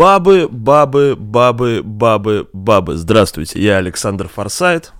Бабы, 0.00 0.48
бабы, 0.50 1.14
бабы, 1.14 1.82
бабы, 1.84 2.48
бабы. 2.54 2.96
Здравствуйте, 2.96 3.60
я 3.60 3.76
Александр 3.76 4.30
Форсайт. 4.34 4.92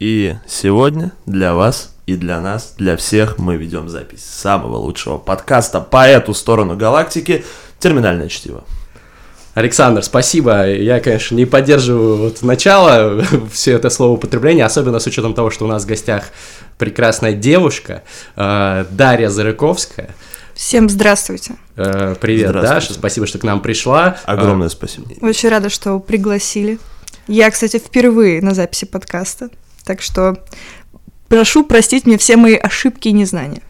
И 0.00 0.34
сегодня 0.48 1.12
для 1.24 1.54
вас 1.54 1.94
и 2.06 2.16
для 2.16 2.40
нас, 2.40 2.74
для 2.76 2.96
всех 2.96 3.38
мы 3.38 3.54
ведем 3.54 3.88
запись 3.88 4.24
самого 4.24 4.76
лучшего 4.78 5.18
подкаста 5.18 5.80
по 5.80 6.04
эту 6.04 6.34
сторону 6.34 6.76
галактики 6.76 7.44
«Терминальное 7.78 8.26
чтиво». 8.26 8.64
Александр, 9.54 10.02
спасибо. 10.02 10.68
Я, 10.68 10.98
конечно, 10.98 11.36
не 11.36 11.46
поддерживаю 11.46 12.16
вот 12.16 12.42
начало 12.42 13.22
все 13.52 13.74
это 13.76 13.88
слово 13.88 14.14
употребления, 14.14 14.64
особенно 14.64 14.98
с 14.98 15.06
учетом 15.06 15.32
того, 15.32 15.50
что 15.50 15.64
у 15.64 15.68
нас 15.68 15.84
в 15.84 15.86
гостях 15.86 16.24
прекрасная 16.76 17.34
девушка 17.34 18.02
э, 18.34 18.84
Дарья 18.90 19.28
Зарыковская. 19.28 20.10
Всем 20.60 20.90
здравствуйте. 20.90 21.54
Э, 21.74 22.14
привет, 22.20 22.50
Здравствуйте. 22.50 22.74
Даша, 22.74 22.92
спасибо, 22.92 23.26
что 23.26 23.38
к 23.38 23.44
нам 23.44 23.62
пришла. 23.62 24.18
Огромное 24.24 24.68
спасибо. 24.68 25.06
Очень 25.22 25.48
рада, 25.48 25.70
что 25.70 25.98
пригласили. 25.98 26.78
Я, 27.26 27.50
кстати, 27.50 27.78
впервые 27.78 28.42
на 28.42 28.52
записи 28.52 28.84
подкаста, 28.84 29.48
так 29.84 30.02
что 30.02 30.36
прошу 31.28 31.64
простить 31.64 32.04
мне 32.04 32.18
все 32.18 32.36
мои 32.36 32.56
ошибки 32.56 33.08
и 33.08 33.12
незнания. 33.12 33.62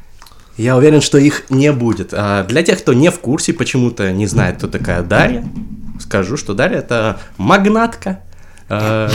Я 0.57 0.77
уверен, 0.77 1.01
что 1.01 1.17
их 1.17 1.45
не 1.49 1.71
будет. 1.71 2.13
А 2.13 2.43
Для 2.43 2.65
тех, 2.65 2.81
кто 2.81 2.93
не 2.93 3.13
в 3.13 3.21
курсе, 3.21 3.53
почему-то 3.53 4.11
не 4.11 4.27
знает, 4.27 4.57
кто 4.57 4.67
такая 4.67 5.03
Дарья, 5.03 5.45
скажу, 6.01 6.37
что 6.37 6.55
Дарья 6.55 6.79
это 6.79 7.21
магнатка. 7.37 8.19
Э, 8.69 9.09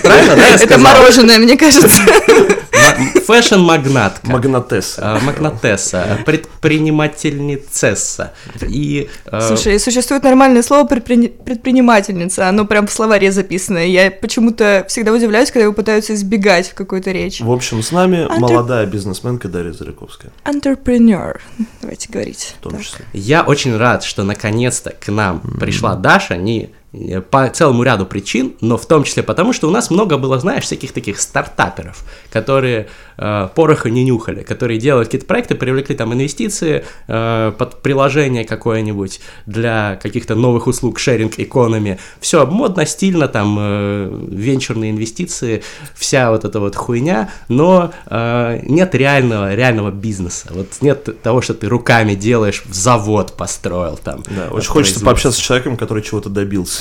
Правильно, 0.00 0.36
да? 0.36 0.54
Это 0.60 0.78
мороженое, 0.78 1.40
мне 1.40 1.56
кажется. 1.56 1.90
Ма- 2.98 3.20
Фэшн-магнатка. 3.20 4.30
Магнатесса. 4.30 5.02
А, 5.02 5.20
Магнатесса, 5.20 6.18
предпринимательницесса. 6.24 8.32
И 8.62 9.08
э, 9.26 9.40
Слушай, 9.40 9.78
существует 9.80 10.22
нормальное 10.22 10.62
слово 10.62 10.86
предпри- 10.86 11.32
предпринимательница, 11.44 12.48
оно 12.48 12.64
прям 12.64 12.86
в 12.86 12.92
словаре 12.92 13.32
записано. 13.32 13.78
Я 13.78 14.10
почему-то 14.10 14.84
всегда 14.88 15.12
удивляюсь, 15.12 15.50
когда 15.50 15.64
его 15.64 15.72
пытаются 15.74 16.14
избегать 16.14 16.68
в 16.70 16.74
какой-то 16.74 17.10
речи. 17.12 17.42
В 17.42 17.50
общем, 17.50 17.82
с 17.82 17.92
нами 17.92 18.26
А 18.28 18.38
молодая 18.38 18.86
бизнесменка 18.86 19.48
Дарья 19.48 19.72
Заряковская, 19.72 20.30
Entrepreneur, 20.44 21.38
давайте 21.80 22.08
говорить. 22.10 22.54
в 22.58 22.62
том 22.62 22.72
Так. 22.72 22.82
числе. 22.82 23.04
я 23.12 23.42
очень 23.42 23.76
рад, 23.76 24.02
что 24.04 24.22
наконец-то 24.24 24.90
к 24.90 25.08
нам 25.08 25.40
пришла 25.40 25.94
Даша, 25.94 26.36
не 26.36 26.46
не 26.46 26.70
по 27.30 27.48
целому 27.48 27.82
ряду 27.82 28.06
причин, 28.06 28.54
но 28.60 28.76
в 28.78 28.86
том 28.86 29.04
числе 29.04 29.22
потому, 29.22 29.52
что 29.52 29.68
у 29.68 29.70
нас 29.70 29.90
много 29.90 30.16
было, 30.18 30.38
знаешь, 30.38 30.64
всяких 30.64 30.92
таких 30.92 31.20
стартаперов, 31.20 32.04
которые 32.30 32.88
э, 33.18 33.48
пороха 33.54 33.90
не 33.90 34.04
нюхали, 34.04 34.42
которые 34.42 34.78
делают 34.78 35.08
какие-то 35.08 35.26
проекты, 35.26 35.54
привлекли 35.56 35.94
там 35.96 36.14
инвестиции 36.14 36.84
э, 37.08 37.52
под 37.56 37.82
приложение 37.82 38.44
какое-нибудь 38.44 39.20
для 39.46 39.98
каких-то 40.02 40.34
новых 40.36 40.66
услуг, 40.66 40.98
шеринг 40.98 41.38
экономи, 41.38 41.98
все 42.20 42.46
модно, 42.46 42.86
стильно, 42.86 43.28
там 43.28 43.56
э, 43.58 44.26
венчурные 44.30 44.92
инвестиции, 44.92 45.62
вся 45.94 46.30
вот 46.30 46.44
эта 46.44 46.60
вот 46.60 46.76
хуйня, 46.76 47.30
но 47.48 47.92
э, 48.06 48.60
нет 48.62 48.94
реального, 48.94 49.54
реального 49.54 49.90
бизнеса, 49.90 50.48
вот 50.50 50.68
нет 50.80 51.22
того, 51.22 51.42
что 51.42 51.52
ты 51.52 51.68
руками 51.68 52.14
делаешь, 52.14 52.62
завод 52.70 53.34
построил 53.36 53.98
там. 54.02 54.22
Да, 54.28 54.46
э, 54.46 54.50
очень 54.50 54.70
хочется 54.70 55.04
пообщаться 55.04 55.38
с 55.38 55.42
человеком, 55.42 55.76
который 55.76 56.02
чего-то 56.02 56.30
добился. 56.30 56.75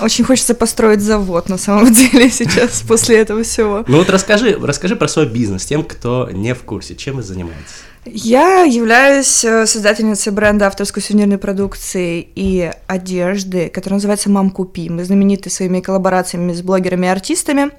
Очень 0.00 0.24
хочется 0.24 0.54
построить 0.54 1.00
завод 1.00 1.48
на 1.48 1.58
самом 1.58 1.92
деле 1.94 2.30
сейчас, 2.30 2.82
после 2.82 3.18
этого 3.18 3.42
всего. 3.42 3.84
Ну 3.86 3.98
вот 3.98 4.10
расскажи, 4.10 4.58
расскажи 4.60 4.96
про 4.96 5.08
свой 5.08 5.26
бизнес 5.26 5.64
тем, 5.64 5.84
кто 5.84 6.28
не 6.32 6.54
в 6.54 6.62
курсе, 6.62 6.94
чем 6.96 7.16
вы 7.16 7.22
занимаетесь. 7.22 7.84
Я 8.06 8.64
являюсь 8.64 9.44
э, 9.44 9.66
создательницей 9.66 10.30
бренда 10.30 10.66
авторской 10.66 11.02
сувенирной 11.02 11.38
продукции 11.38 12.28
и 12.34 12.70
одежды, 12.86 13.70
который 13.70 13.94
называется 13.94 14.28
«Мам, 14.28 14.50
купи». 14.50 14.90
Мы 14.90 15.04
знамениты 15.04 15.48
своими 15.48 15.80
коллаборациями 15.80 16.52
с 16.52 16.60
блогерами 16.60 17.06
и 17.06 17.08
артистами. 17.08 17.70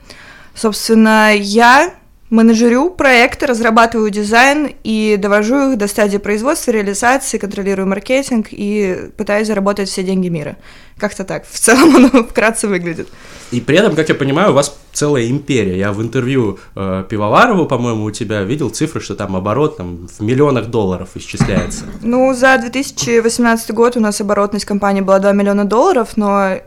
Собственно, 0.56 1.32
я 1.36 1.94
менеджерю 2.30 2.90
проекты, 2.90 3.46
разрабатываю 3.46 4.10
дизайн 4.10 4.74
и 4.84 5.18
довожу 5.18 5.72
их 5.72 5.78
до 5.78 5.88
стадии 5.88 6.18
производства, 6.18 6.72
реализации, 6.72 7.38
контролирую 7.38 7.88
маркетинг 7.88 8.48
и 8.52 9.10
пытаюсь 9.16 9.48
заработать 9.48 9.90
все 9.90 10.04
деньги 10.04 10.28
мира. 10.30 10.58
Как-то 10.98 11.24
так. 11.24 11.46
В 11.46 11.60
целом 11.60 11.96
оно 11.96 12.24
вкратце 12.30 12.68
выглядит. 12.68 13.08
И 13.52 13.62
при 13.62 13.78
этом, 13.78 13.96
как 13.96 14.10
я 14.10 14.16
понимаю, 14.16 14.52
у 14.52 14.54
вас 14.54 14.78
целая 14.92 15.28
империя. 15.28 15.78
Я 15.78 15.92
в 15.92 16.02
интервью 16.02 16.58
э, 16.76 17.04
Пивоварову, 17.08 17.68
по-моему, 17.68 18.06
у 18.06 18.12
тебя 18.12 18.42
видел 18.44 18.70
цифры, 18.70 19.02
что 19.02 19.16
там 19.16 19.36
оборот 19.36 19.78
там, 19.78 20.08
в 20.08 20.22
миллионах 20.22 20.68
долларов 20.68 21.10
исчисляется. 21.16 21.86
Ну, 22.02 22.34
за 22.34 22.58
2018 22.58 23.72
год 23.72 23.98
у 23.98 24.00
нас 24.00 24.22
оборотность 24.22 24.66
компании 24.66 25.02
была 25.02 25.20
2 25.20 25.32
миллиона 25.34 25.66
долларов, 25.66 26.12
но 26.16 26.60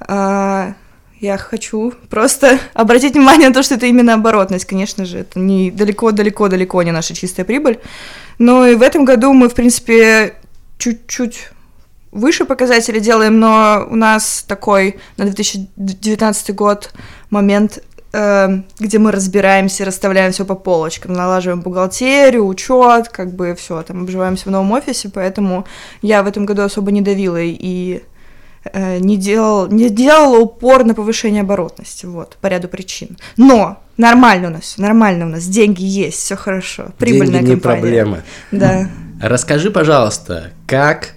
а, 0.00 0.74
я 1.20 1.38
хочу 1.38 1.92
просто 2.10 2.58
обратить 2.74 3.14
внимание 3.14 3.48
на 3.48 3.54
то, 3.54 3.62
что 3.62 3.74
это 3.74 3.86
именно 3.86 4.14
оборотность. 4.14 4.64
Конечно 4.64 5.04
же, 5.04 5.18
это 5.18 5.38
не 5.38 5.70
далеко-далеко-далеко 5.70 6.82
не 6.82 6.92
наша 6.92 7.14
чистая 7.14 7.44
прибыль. 7.44 7.80
Но 8.38 8.66
и 8.66 8.74
в 8.74 8.82
этом 8.82 9.04
году 9.04 9.32
мы, 9.32 9.48
в 9.48 9.54
принципе, 9.54 10.34
чуть-чуть 10.78 11.50
выше 12.12 12.44
показатели 12.44 12.98
делаем, 12.98 13.38
но 13.38 13.86
у 13.88 13.96
нас 13.96 14.44
такой 14.46 14.96
на 15.16 15.24
2019 15.24 16.54
год 16.54 16.92
момент, 17.30 17.82
э, 18.12 18.48
где 18.78 18.98
мы 18.98 19.12
разбираемся, 19.12 19.84
расставляем 19.84 20.32
все 20.32 20.44
по 20.44 20.54
полочкам, 20.54 21.12
налаживаем 21.12 21.60
бухгалтерию, 21.60 22.46
учет, 22.46 23.08
как 23.08 23.34
бы 23.34 23.54
все, 23.54 23.82
там 23.82 24.02
обживаемся 24.02 24.48
в 24.48 24.52
новом 24.52 24.72
офисе, 24.72 25.10
поэтому 25.12 25.66
я 26.02 26.22
в 26.22 26.26
этом 26.26 26.46
году 26.46 26.62
особо 26.62 26.90
не 26.90 27.02
давила 27.02 27.40
и 27.40 28.02
не 28.74 29.16
делал, 29.16 29.68
не 29.68 29.90
делала 29.90 30.38
упор 30.38 30.84
на 30.84 30.94
повышение 30.94 31.42
оборотности, 31.42 32.06
вот, 32.06 32.36
по 32.40 32.46
ряду 32.46 32.68
причин. 32.68 33.16
Но 33.36 33.82
нормально 33.96 34.48
у 34.48 34.50
нас, 34.52 34.78
нормально 34.78 35.26
у 35.26 35.28
нас, 35.28 35.44
деньги 35.46 35.82
есть, 35.84 36.18
все 36.18 36.36
хорошо, 36.36 36.88
прибыльная 36.98 37.40
Деньги 37.40 37.50
не 37.50 37.56
компания. 37.56 37.80
проблема. 37.80 38.22
Да. 38.52 38.90
Расскажи, 39.20 39.70
пожалуйста, 39.70 40.52
как 40.66 41.14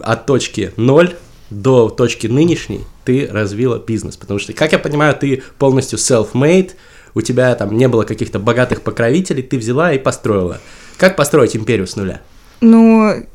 от 0.00 0.26
точки 0.26 0.72
0 0.76 1.16
до 1.50 1.88
точки 1.88 2.26
нынешней 2.28 2.84
ты 3.04 3.28
развила 3.30 3.78
бизнес? 3.78 4.16
Потому 4.16 4.38
что, 4.38 4.52
как 4.52 4.72
я 4.72 4.78
понимаю, 4.78 5.14
ты 5.14 5.42
полностью 5.58 5.98
self-made, 5.98 6.72
у 7.14 7.20
тебя 7.20 7.54
там 7.56 7.76
не 7.76 7.88
было 7.88 8.04
каких-то 8.04 8.38
богатых 8.38 8.82
покровителей, 8.82 9.42
ты 9.42 9.58
взяла 9.58 9.92
и 9.92 9.98
построила. 9.98 10.60
Как 10.96 11.16
построить 11.16 11.56
империю 11.56 11.86
с 11.86 11.96
нуля? 11.96 12.20
Ну, 12.60 13.26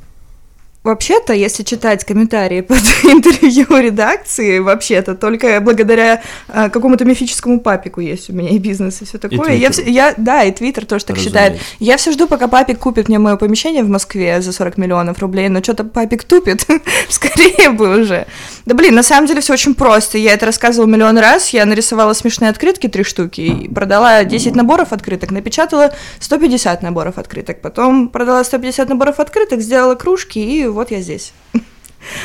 вообще-то, 0.88 1.34
если 1.34 1.64
читать 1.64 2.04
комментарии 2.04 2.62
под 2.68 2.80
интервью 3.04 3.66
редакции, 3.78 4.60
вообще-то 4.60 5.16
только 5.16 5.60
благодаря 5.62 6.22
а, 6.48 6.70
какому-то 6.70 7.06
мифическому 7.06 7.60
папику 7.60 8.02
есть 8.02 8.30
у 8.30 8.34
меня 8.34 8.50
и 8.50 8.58
бизнес, 8.58 9.02
и 9.02 9.06
все 9.06 9.18
такое. 9.18 9.52
я, 9.54 9.70
Твиттеру. 9.70 9.74
всё- 9.74 9.92
я, 9.92 10.14
да, 10.18 10.44
и 10.44 10.52
Твиттер 10.52 10.86
тоже 10.86 11.06
так 11.06 11.18
считает. 11.18 11.54
Разумеется. 11.54 11.76
Я 11.80 11.98
все 11.98 12.12
жду, 12.12 12.28
пока 12.28 12.48
папик 12.48 12.80
купит 12.80 13.10
мне 13.10 13.20
мое 13.20 13.36
помещение 13.36 13.84
в 13.84 13.90
Москве 13.90 14.42
за 14.42 14.52
40 14.52 14.78
миллионов 14.78 15.20
рублей, 15.20 15.50
но 15.50 15.62
что-то 15.62 15.84
папик 15.84 16.24
тупит, 16.24 16.66
скорее 17.10 17.70
бы 17.70 18.00
уже. 18.02 18.26
Да 18.66 18.74
блин, 18.76 18.96
на 18.96 19.04
самом 19.04 19.28
деле 19.28 19.42
все 19.42 19.54
очень 19.54 19.76
просто. 19.76 20.18
Я 20.18 20.34
это 20.34 20.46
рассказывала 20.46 20.90
миллион 20.90 21.18
раз. 21.18 21.50
Я 21.50 21.66
нарисовала 21.66 22.14
смешные 22.14 22.50
открытки, 22.50 22.88
три 22.88 23.04
штуки, 23.04 23.42
и 23.42 23.68
продала 23.74 24.24
10 24.24 24.56
наборов 24.56 24.92
открыток, 24.94 25.32
напечатала 25.32 25.94
150 26.20 26.82
наборов 26.82 27.18
открыток, 27.18 27.62
потом 27.62 28.10
продала 28.10 28.44
150 28.44 28.90
наборов 28.90 29.20
открыток, 29.20 29.62
сделала 29.62 29.96
кружки, 29.96 30.40
и 30.40 30.66
вот 30.78 30.92
я 30.92 31.02
здесь. 31.02 31.34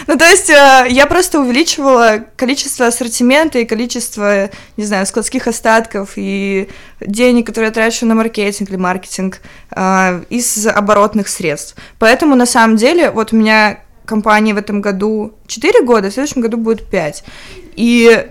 Ну, 0.07 0.17
то 0.17 0.27
есть 0.27 0.51
э, 0.51 0.87
я 0.91 1.07
просто 1.07 1.41
увеличивала 1.41 2.25
количество 2.37 2.87
ассортимента 2.87 3.59
и 3.59 3.65
количество, 3.65 4.51
не 4.77 4.85
знаю, 4.85 5.07
складских 5.07 5.47
остатков 5.47 6.13
и 6.17 6.69
денег, 7.01 7.47
которые 7.47 7.69
я 7.69 7.73
трачу 7.73 8.07
на 8.07 8.15
маркетинг 8.15 8.69
или 8.69 8.77
маркетинг 8.77 9.41
э, 9.75 10.23
из 10.29 10.67
оборотных 10.67 11.27
средств. 11.27 11.75
Поэтому, 11.99 12.37
на 12.37 12.47
самом 12.47 12.77
деле, 12.77 13.11
вот 13.11 13.33
у 13.33 13.37
меня 13.37 13.81
компания 14.05 14.55
в 14.55 14.59
этом 14.59 14.83
году 14.83 15.33
4 15.47 15.83
года, 15.83 16.11
в 16.11 16.13
следующем 16.13 16.43
году 16.43 16.59
будет 16.59 16.89
5. 16.89 17.25
И 17.75 18.27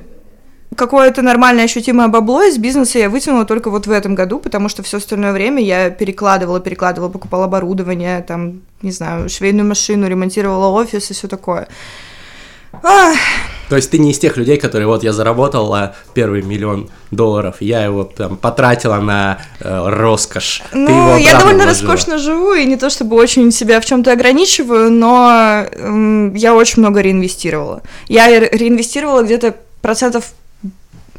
какое-то 0.75 1.21
нормальное 1.21 1.65
ощутимое 1.65 2.07
бабло 2.07 2.44
из 2.44 2.57
бизнеса 2.57 3.00
я 3.00 3.09
вытянула 3.09 3.45
только 3.45 3.69
вот 3.69 3.88
в 3.88 3.91
этом 3.91 4.15
году, 4.15 4.39
потому 4.39 4.69
что 4.69 4.83
все 4.83 4.97
остальное 4.97 5.31
время 5.33 5.62
я 5.63 5.89
перекладывала, 5.89 6.59
перекладывала, 6.59 7.09
покупала 7.09 7.45
оборудование, 7.45 8.21
там, 8.21 8.62
не 8.81 8.91
знаю, 8.91 9.29
швейную 9.29 9.68
машину, 9.68 10.07
ремонтировала 10.07 10.68
офис 10.68 11.12
и 11.12 11.13
все 11.13 11.27
такое. 11.27 11.68
Ах, 12.83 13.15
То 13.69 13.75
есть 13.75 13.91
ты 13.91 13.97
не 14.00 14.12
из 14.12 14.19
тех 14.19 14.38
людей, 14.38 14.57
которые 14.57 14.88
вот 14.88 15.03
я 15.03 15.12
заработала 15.12 15.94
первый 16.13 16.41
миллион 16.41 16.89
долларов, 17.12 17.57
я 17.59 17.83
его 17.83 18.06
там 18.06 18.38
потратила 18.38 18.95
на 18.95 19.39
э, 19.59 19.89
роскошь. 19.89 20.63
Ну, 20.71 21.17
я 21.17 21.38
довольно 21.38 21.65
вложила. 21.65 21.91
роскошно 21.91 22.17
живу, 22.17 22.53
и 22.53 22.65
не 22.65 22.77
то 22.77 22.89
чтобы 22.89 23.17
очень 23.17 23.51
себя 23.51 23.81
в 23.81 23.85
чем-то 23.85 24.13
ограничиваю, 24.13 24.89
но 24.89 25.65
м, 25.75 26.33
я 26.33 26.56
очень 26.56 26.81
много 26.81 27.01
реинвестировала. 27.01 27.81
Я 28.07 28.27
ре- 28.27 28.50
реинвестировала 28.53 29.21
где-то 29.21 29.53
процентов, 29.81 30.31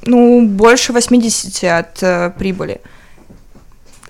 ну, 0.04 0.46
больше 0.46 0.93
80 0.93 1.64
от 1.64 2.02
э, 2.02 2.32
прибыли. 2.38 2.81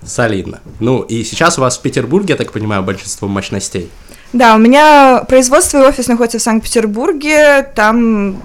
Солидно. 0.05 0.59
Ну, 0.79 1.01
и 1.01 1.23
сейчас 1.23 1.57
у 1.57 1.61
вас 1.61 1.77
в 1.77 1.81
Петербурге, 1.81 2.33
я 2.33 2.37
так 2.37 2.51
понимаю, 2.51 2.83
большинство 2.83 3.27
мощностей. 3.27 3.89
Да, 4.33 4.55
у 4.55 4.57
меня 4.57 5.23
производство 5.27 5.83
и 5.83 5.87
офис 5.87 6.07
находится 6.07 6.39
в 6.39 6.41
Санкт-Петербурге, 6.41 7.63
там 7.75 8.41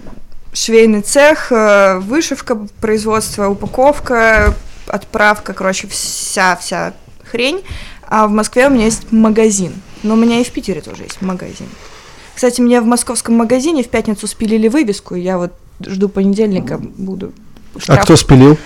швейный 0.53 1.01
цех, 1.01 1.51
э, 1.51 1.99
вышивка, 1.99 2.57
производство, 2.81 3.49
упаковка, 3.49 4.55
отправка, 4.87 5.53
короче, 5.55 5.89
вся-вся 5.89 6.95
хрень. 7.25 7.63
А 8.07 8.27
в 8.27 8.31
Москве 8.31 8.69
у 8.69 8.71
меня 8.71 8.87
есть 8.87 9.13
магазин. 9.13 9.75
Но 10.03 10.15
у 10.15 10.17
меня 10.17 10.41
и 10.41 10.45
в 10.45 10.51
Питере 10.51 10.81
тоже 10.81 11.05
есть 11.05 11.21
магазин. 11.21 11.69
Кстати, 12.35 12.61
мне 12.61 12.81
в 12.81 12.87
московском 12.87 13.35
магазине 13.35 13.83
в 13.83 13.89
пятницу 13.89 14.27
спилили 14.27 14.69
вывеску, 14.69 15.15
и 15.15 15.21
я 15.21 15.39
вот 15.39 15.53
жду 15.87 16.09
понедельника, 16.09 16.79
буду 16.79 17.33
А 17.77 17.81
штраф 17.81 18.05
кто 18.05 18.17
спилил? 18.17 18.59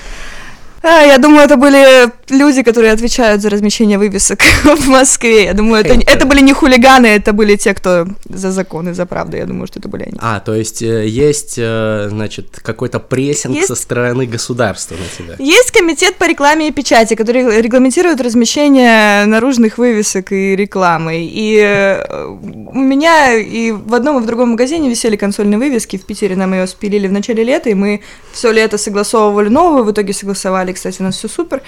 А, 0.83 1.03
я 1.03 1.19
думаю, 1.19 1.45
это 1.45 1.57
были 1.57 2.11
люди, 2.33 2.63
которые 2.63 2.93
отвечают 2.93 3.43
за 3.43 3.51
размещение 3.51 3.99
вывесок 3.99 4.41
в 4.65 4.89
Москве. 4.89 5.45
Я 5.45 5.55
думаю, 5.55 5.85
это, 5.85 5.95
это 5.95 6.27
были 6.27 6.41
не 6.41 6.53
хулиганы, 6.53 7.07
это 7.07 7.33
были 7.33 7.57
те, 7.57 7.75
кто 7.75 8.07
за 8.25 8.51
законы, 8.51 8.95
за 8.95 9.07
правду. 9.07 9.37
Я 9.37 9.47
думаю, 9.47 9.67
что 9.67 9.79
это 9.79 9.89
были 9.89 10.05
они. 10.05 10.19
А, 10.21 10.41
то 10.41 10.55
есть 10.55 10.83
э, 10.83 11.07
есть, 11.07 11.55
э, 11.59 12.07
значит, 12.09 12.61
какой-то 12.63 12.99
прессинг 12.99 13.55
Есть. 13.55 13.69
со 13.69 13.75
стороны 13.75 14.27
государства 14.27 14.97
на 14.97 15.07
тебя. 15.17 15.37
Есть 15.39 15.71
комитет 15.71 16.17
по 16.17 16.25
рекламе 16.25 16.69
и 16.69 16.73
печати, 16.73 17.15
который 17.15 17.61
регламентирует 17.61 18.21
размещение 18.21 19.27
наружных 19.27 19.79
вывесок 19.79 20.33
и 20.33 20.57
рекламы. 20.57 21.29
И 21.31 21.59
э, 21.59 22.27
у 22.27 22.79
меня 22.79 23.35
и 23.35 23.73
в 23.73 23.95
одном, 23.95 24.19
и 24.19 24.23
в 24.23 24.27
другом 24.27 24.51
магазине 24.51 24.89
висели 24.89 25.17
консольные 25.17 25.59
вывески. 25.59 25.97
В 25.99 26.05
Питере 26.05 26.37
нам 26.37 26.53
ее 26.55 26.67
спилили 26.67 27.09
в 27.09 27.13
начале 27.13 27.45
лета, 27.45 27.71
и 27.71 27.75
мы 27.75 28.01
все 28.33 28.51
лето 28.53 28.79
согласовывали 28.79 29.49
новую, 29.49 29.85
в 29.85 29.93
итоге 29.93 30.13
согласовали, 30.13 30.73
кстати, 30.73 31.01
у 31.01 31.05
нас 31.05 31.17
все 31.17 31.29
супер. 31.29 31.63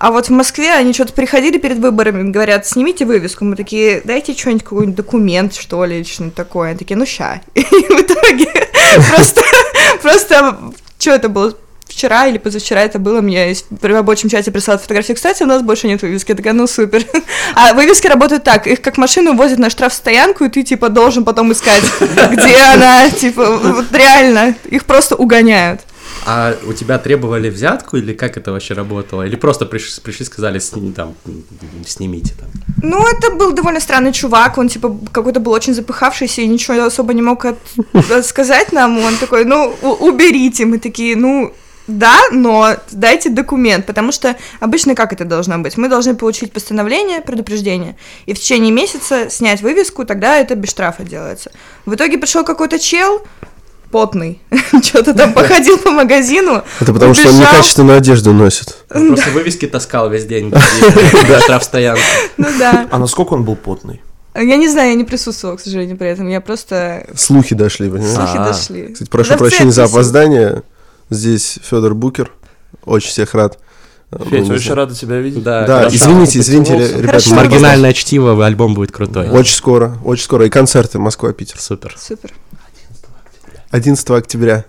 А 0.00 0.10
вот 0.10 0.28
в 0.28 0.30
Москве 0.30 0.72
они 0.72 0.94
что-то 0.94 1.12
приходили 1.12 1.58
перед 1.58 1.76
выборами, 1.76 2.30
говорят, 2.30 2.66
снимите 2.66 3.04
вывеску. 3.04 3.44
Мы 3.44 3.54
такие, 3.54 4.00
дайте 4.02 4.32
что-нибудь, 4.32 4.64
какой-нибудь 4.64 4.94
документ, 4.94 5.54
что 5.54 5.84
ли, 5.84 5.96
или 5.96 6.04
что-нибудь 6.04 6.34
такое. 6.34 6.70
Они 6.70 6.78
такие, 6.78 6.96
ну 6.96 7.04
ща. 7.04 7.42
И 7.54 7.60
в 7.60 8.00
итоге 8.00 8.46
просто, 9.10 9.42
просто, 10.00 10.58
что 10.98 11.10
это 11.10 11.28
было? 11.28 11.54
Вчера 11.84 12.28
или 12.28 12.38
позавчера 12.38 12.80
это 12.80 12.98
было, 12.98 13.20
мне 13.20 13.54
в 13.68 13.84
рабочем 13.84 14.30
чате 14.30 14.50
прислали 14.50 14.78
фотографию. 14.78 15.16
Кстати, 15.16 15.42
у 15.42 15.46
нас 15.46 15.60
больше 15.60 15.86
нет 15.86 16.00
вывески. 16.00 16.30
Я 16.30 16.36
такая, 16.36 16.54
ну 16.54 16.66
супер. 16.66 17.04
А 17.54 17.74
вывески 17.74 18.06
работают 18.06 18.42
так, 18.42 18.66
их 18.66 18.80
как 18.80 18.96
машину 18.96 19.34
возят 19.34 19.58
на 19.58 19.68
штрафстоянку, 19.68 20.44
и 20.44 20.48
ты 20.48 20.62
типа 20.62 20.88
должен 20.88 21.26
потом 21.26 21.52
искать, 21.52 21.82
где 22.00 22.56
она, 22.72 23.10
типа, 23.10 23.58
вот 23.58 23.92
реально, 23.92 24.54
их 24.70 24.86
просто 24.86 25.14
угоняют. 25.14 25.82
А 26.26 26.54
у 26.66 26.72
тебя 26.72 26.98
требовали 26.98 27.48
взятку 27.50 27.96
или 27.96 28.12
как 28.12 28.36
это 28.36 28.52
вообще 28.52 28.74
работало? 28.74 29.22
Или 29.26 29.36
просто 29.36 29.64
приш- 29.64 30.00
пришли, 30.02 30.26
сказали, 30.26 30.58
«Сни- 30.58 30.92
там, 30.92 31.14
снимите 31.86 32.34
там? 32.38 32.48
Ну, 32.82 33.06
это 33.06 33.30
был 33.34 33.52
довольно 33.52 33.80
странный 33.80 34.12
чувак, 34.12 34.58
он, 34.58 34.68
типа, 34.68 34.96
какой-то 35.12 35.40
был 35.40 35.52
очень 35.52 35.74
запыхавшийся 35.74 36.42
и 36.42 36.46
ничего 36.46 36.84
особо 36.84 37.14
не 37.14 37.22
мог 37.22 37.44
от- 37.46 37.58
сказать 38.26 38.72
нам, 38.72 38.98
он 38.98 39.16
такой, 39.16 39.44
ну, 39.44 39.74
уберите, 39.82 40.66
мы 40.66 40.78
такие, 40.78 41.16
ну, 41.16 41.52
да, 41.86 42.18
но 42.30 42.76
дайте 42.92 43.30
документ, 43.30 43.86
потому 43.86 44.12
что 44.12 44.36
обычно 44.60 44.94
как 44.94 45.12
это 45.12 45.24
должно 45.24 45.58
быть? 45.58 45.76
Мы 45.78 45.88
должны 45.88 46.14
получить 46.14 46.52
постановление, 46.52 47.20
предупреждение, 47.20 47.96
и 48.26 48.34
в 48.34 48.38
течение 48.38 48.70
месяца 48.70 49.28
снять 49.30 49.62
вывеску, 49.62 50.04
тогда 50.04 50.36
это 50.36 50.54
без 50.54 50.70
штрафа 50.70 51.02
делается. 51.02 51.50
В 51.86 51.94
итоге 51.94 52.18
пришел 52.18 52.44
какой-то 52.44 52.78
чел, 52.78 53.22
потный, 53.90 54.40
что-то 54.82 55.14
там 55.14 55.32
походил 55.32 55.78
по 55.78 55.90
магазину, 55.90 56.62
Это 56.80 56.92
потому 56.92 57.14
что 57.14 57.28
он 57.28 57.34
убежал. 57.34 57.52
некачественную 57.52 57.98
одежду 57.98 58.32
носит. 58.32 58.76
Он 58.94 59.08
просто 59.08 59.30
вывески 59.30 59.66
таскал 59.66 60.08
весь 60.10 60.24
день 60.26 60.50
до 61.28 61.40
штрафстоянки. 61.40 62.02
ну 62.36 62.46
да. 62.58 62.86
А 62.90 62.98
насколько 62.98 63.34
он 63.34 63.44
был 63.44 63.56
потный? 63.56 64.00
Я 64.34 64.56
не 64.56 64.68
знаю, 64.68 64.90
я 64.90 64.94
не 64.94 65.04
присутствовала, 65.04 65.56
к 65.56 65.60
сожалению, 65.60 65.96
при 65.96 66.08
этом, 66.08 66.28
я 66.28 66.40
просто... 66.40 67.04
Слухи 67.16 67.54
дошли, 67.56 67.90
понимаешь? 67.90 68.14
Слухи 68.14 68.36
А. 68.36 68.44
дошли. 68.46 68.92
Кстати, 68.92 69.08
прошу 69.08 69.30
Да 69.30 69.36
прощения 69.38 69.72
за 69.72 69.84
опоздание. 69.84 70.62
Здесь 71.10 71.58
Федор 71.68 71.94
Букер. 71.94 72.30
Очень 72.84 73.08
всех 73.10 73.34
рад. 73.34 73.58
Ну, 74.12 74.24
Федь, 74.26 74.44
не 74.44 74.52
очень 74.52 74.72
рада 74.74 74.94
тебя 74.94 75.18
видеть. 75.18 75.42
Да, 75.42 75.66
Да, 75.66 75.78
хорошо. 75.80 75.96
извините, 75.96 76.38
извините, 76.38 76.76
ребята. 76.76 77.06
Хорошо. 77.06 77.34
Маргинальное 77.34 77.92
чтиво, 77.92 78.44
альбом 78.46 78.74
будет 78.74 78.92
крутой. 78.92 79.28
Очень 79.30 79.54
скоро, 79.56 79.96
очень 80.04 80.24
скоро. 80.24 80.46
И 80.46 80.48
концерты 80.48 80.98
Москва-Питер. 81.00 81.60
Супер. 81.60 81.96
Супер. 81.98 82.30
11 83.70 84.10
октября. 84.10 84.64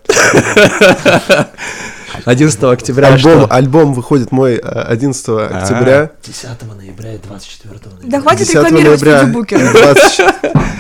11 2.25 2.63
октября 2.63 3.07
Альбом, 3.07 3.19
что? 3.19 3.48
альбом 3.51 3.94
выходит 3.94 4.31
мой 4.31 4.56
э, 4.56 4.59
11 4.59 5.27
октября. 5.30 6.12
10 6.24 6.48
ноября 6.77 7.15
и 7.15 7.18
24 7.18 7.74
ноября. 7.74 8.09
Да 8.09 8.21
хватит 8.21 8.39
10 8.48 8.53
рекламировать 8.56 9.01
ноября. 9.01 9.21
Федю 9.21 9.33
Букера. 9.33 9.71
20. 9.71 10.21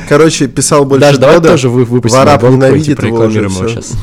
Короче, 0.07 0.47
писал 0.47 0.85
больше 0.85 1.01
Даже 1.01 1.19
давай 1.19 1.41
тоже 1.41 1.69
вы- 1.69 1.85
выпустим 1.85 2.19
Варап 2.19 2.43
альбом 2.43 2.59
ненавидит 2.59 3.01
его 3.01 3.17
уже, 3.21 3.39
его 3.41 3.67
сейчас. 3.67 3.93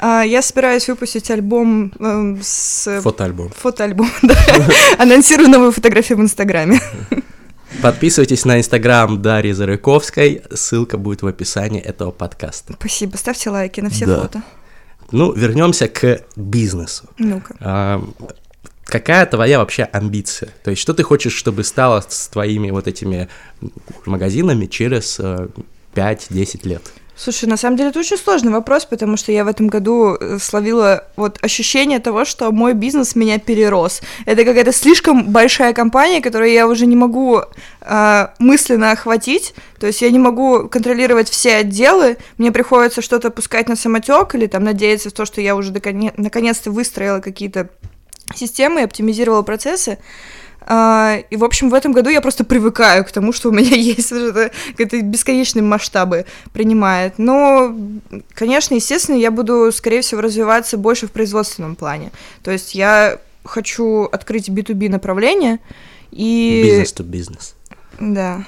А, 0.00 0.22
Я 0.22 0.42
собираюсь 0.42 0.88
выпустить 0.88 1.30
альбом 1.30 1.92
эм, 2.00 2.40
с... 2.42 3.00
Фотоальбом. 3.02 3.52
Фотоальбом, 3.56 4.10
да. 4.22 4.34
Анонсирую 4.98 5.48
новую 5.48 5.70
фотографию 5.70 6.18
в 6.18 6.22
Инстаграме. 6.22 6.80
Подписывайтесь 7.82 8.44
на 8.44 8.58
инстаграм 8.58 9.20
Дарьи 9.22 9.52
Зарыковской, 9.52 10.42
ссылка 10.52 10.98
будет 10.98 11.22
в 11.22 11.26
описании 11.26 11.80
этого 11.80 12.10
подкаста. 12.10 12.74
Спасибо, 12.78 13.16
ставьте 13.16 13.50
лайки 13.50 13.80
на 13.80 13.90
все 13.90 14.06
Да. 14.06 14.20
фото. 14.22 14.42
Ну, 15.12 15.32
вернемся 15.32 15.88
к 15.88 16.24
бизнесу. 16.36 17.04
Ну-ка. 17.18 17.54
А, 17.60 18.04
Какая 18.84 19.24
твоя 19.26 19.60
вообще 19.60 19.84
амбиция? 19.84 20.50
То 20.64 20.70
есть, 20.72 20.82
что 20.82 20.94
ты 20.94 21.04
хочешь, 21.04 21.32
чтобы 21.32 21.62
стало 21.62 22.04
с 22.08 22.26
твоими 22.28 22.70
вот 22.72 22.88
этими 22.88 23.28
магазинами 24.04 24.66
через 24.66 25.20
э, 25.20 25.46
5-10 25.94 26.66
лет? 26.68 26.82
Слушай, 27.22 27.50
на 27.50 27.58
самом 27.58 27.76
деле 27.76 27.90
это 27.90 27.98
очень 27.98 28.16
сложный 28.16 28.50
вопрос, 28.50 28.86
потому 28.86 29.18
что 29.18 29.30
я 29.30 29.44
в 29.44 29.48
этом 29.48 29.68
году 29.68 30.14
э, 30.14 30.38
словила 30.40 31.04
вот 31.16 31.38
ощущение 31.42 31.98
того, 31.98 32.24
что 32.24 32.50
мой 32.50 32.72
бизнес 32.72 33.14
меня 33.14 33.38
перерос. 33.38 34.00
Это 34.24 34.42
какая-то 34.42 34.72
слишком 34.72 35.26
большая 35.26 35.74
компания, 35.74 36.22
которую 36.22 36.50
я 36.50 36.66
уже 36.66 36.86
не 36.86 36.96
могу 36.96 37.42
э, 37.82 38.26
мысленно 38.38 38.92
охватить. 38.92 39.52
То 39.78 39.86
есть 39.86 40.00
я 40.00 40.10
не 40.10 40.18
могу 40.18 40.66
контролировать 40.70 41.28
все 41.28 41.56
отделы. 41.56 42.16
Мне 42.38 42.52
приходится 42.52 43.02
что-то 43.02 43.28
пускать 43.28 43.68
на 43.68 43.76
самотек 43.76 44.34
или 44.34 44.46
там 44.46 44.64
надеяться 44.64 45.10
в 45.10 45.12
то, 45.12 45.26
что 45.26 45.42
я 45.42 45.56
уже 45.56 45.74
наконец-то 45.74 46.70
выстроила 46.70 47.20
какие-то 47.20 47.68
системы 48.34 48.80
и 48.80 48.84
оптимизировала 48.84 49.42
процессы. 49.42 49.98
А, 50.62 51.18
И, 51.30 51.36
в 51.36 51.44
общем, 51.44 51.70
в 51.70 51.74
этом 51.74 51.92
году 51.92 52.10
я 52.10 52.20
просто 52.20 52.44
привыкаю 52.44 53.04
к 53.04 53.12
тому, 53.12 53.32
что 53.32 53.48
у 53.48 53.52
меня 53.52 53.74
есть 53.76 54.12
это, 54.12 54.50
какие-то 54.76 55.00
бесконечные 55.02 55.62
масштабы 55.62 56.26
принимает. 56.52 57.18
Но, 57.18 57.74
конечно, 58.34 58.74
естественно, 58.74 59.16
я 59.16 59.30
буду, 59.30 59.70
скорее 59.72 60.02
всего, 60.02 60.20
развиваться 60.20 60.76
больше 60.76 61.06
в 61.06 61.12
производственном 61.12 61.76
плане. 61.76 62.12
То 62.42 62.50
есть 62.50 62.74
я 62.74 63.18
хочу 63.44 64.04
открыть 64.04 64.48
B2B 64.48 64.88
направление 64.88 65.58
и... 66.10 66.62
Бизнес 66.64 66.94
to 66.94 67.02
бизнес. 67.02 67.54
Да. 67.98 68.44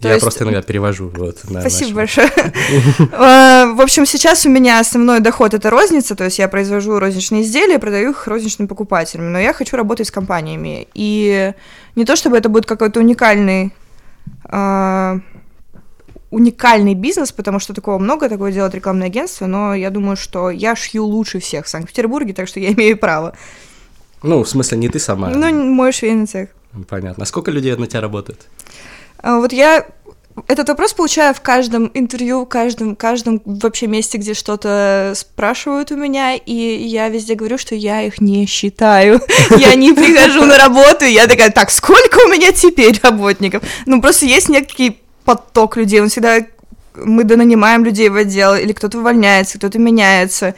То 0.00 0.08
Я 0.08 0.14
есть- 0.14 0.22
просто 0.24 0.44
иногда 0.44 0.62
перевожу 0.62 1.10
вот 1.16 1.38
на 1.50 1.60
Спасибо 1.60 1.88
наш- 1.88 2.16
большое. 2.16 2.30
Э, 3.12 3.72
В 3.74 3.80
общем, 3.80 4.06
сейчас 4.06 4.46
у 4.46 4.48
меня 4.48 4.78
основной 4.80 5.20
доход 5.20 5.54
это 5.54 5.70
розница, 5.70 6.14
то 6.14 6.24
есть 6.24 6.38
я 6.38 6.48
произвожу 6.48 6.98
розничные 7.00 7.42
изделия, 7.42 7.78
продаю 7.78 8.10
их 8.10 8.26
розничным 8.28 8.68
покупателям, 8.68 9.32
но 9.32 9.40
я 9.40 9.52
хочу 9.52 9.76
работать 9.76 10.06
с 10.06 10.10
компаниями. 10.12 10.86
И 10.94 11.52
не 11.96 12.04
то 12.04 12.14
чтобы 12.14 12.36
это 12.36 12.48
будет 12.48 12.66
какой-то 12.66 13.00
уникальный 13.00 13.72
а, 14.44 15.18
уникальный 16.30 16.94
бизнес, 16.94 17.32
потому 17.32 17.58
что 17.58 17.74
такого 17.74 17.98
много, 17.98 18.28
такое 18.28 18.52
делает 18.52 18.74
рекламное 18.74 19.06
агентство, 19.08 19.46
но 19.46 19.74
я 19.74 19.90
думаю, 19.90 20.16
что 20.16 20.50
я 20.50 20.76
шью 20.76 21.04
лучше 21.04 21.40
всех 21.40 21.66
в 21.66 21.68
Санкт-Петербурге, 21.68 22.34
так 22.34 22.48
что 22.48 22.60
я 22.60 22.72
имею 22.72 22.96
право. 22.98 23.34
Ну, 24.22 24.42
в 24.42 24.48
смысле, 24.48 24.78
не 24.78 24.88
ты 24.88 24.98
сама. 24.98 25.30
Ну, 25.30 25.52
мой 25.74 25.92
швейный 25.92 26.26
цех. 26.26 26.48
Понятно. 26.88 27.22
А 27.22 27.26
сколько 27.26 27.50
людей 27.50 27.74
на 27.76 27.86
тебя 27.86 28.00
работает? 28.02 28.46
А, 29.22 29.38
Вот 29.38 29.52
я 29.52 29.86
этот 30.46 30.68
вопрос 30.68 30.92
получаю 30.92 31.34
в 31.34 31.40
каждом 31.40 31.90
интервью, 31.94 32.46
каждом, 32.46 32.94
каждом 32.94 33.42
вообще 33.44 33.86
месте, 33.86 34.18
где 34.18 34.34
что-то 34.34 35.12
спрашивают 35.16 35.90
у 35.90 35.96
меня, 35.96 36.34
и 36.34 36.52
я 36.52 37.08
везде 37.08 37.34
говорю, 37.34 37.58
что 37.58 37.74
я 37.74 38.02
их 38.02 38.20
не 38.20 38.46
считаю. 38.46 39.20
Я 39.58 39.74
не 39.74 39.92
прихожу 39.92 40.44
на 40.44 40.56
работу, 40.58 41.04
и 41.04 41.12
я 41.12 41.26
такая, 41.26 41.50
так, 41.50 41.70
сколько 41.70 42.18
у 42.24 42.28
меня 42.28 42.52
теперь 42.52 42.98
работников? 43.02 43.62
Ну, 43.86 44.00
просто 44.00 44.26
есть 44.26 44.48
некий 44.48 45.00
поток 45.24 45.76
людей, 45.76 46.00
он 46.00 46.08
всегда... 46.08 46.38
Мы 46.94 47.24
донанимаем 47.24 47.84
людей 47.84 48.08
в 48.08 48.16
отдел, 48.16 48.54
или 48.54 48.72
кто-то 48.72 48.98
увольняется, 48.98 49.58
кто-то 49.58 49.78
меняется. 49.78 50.54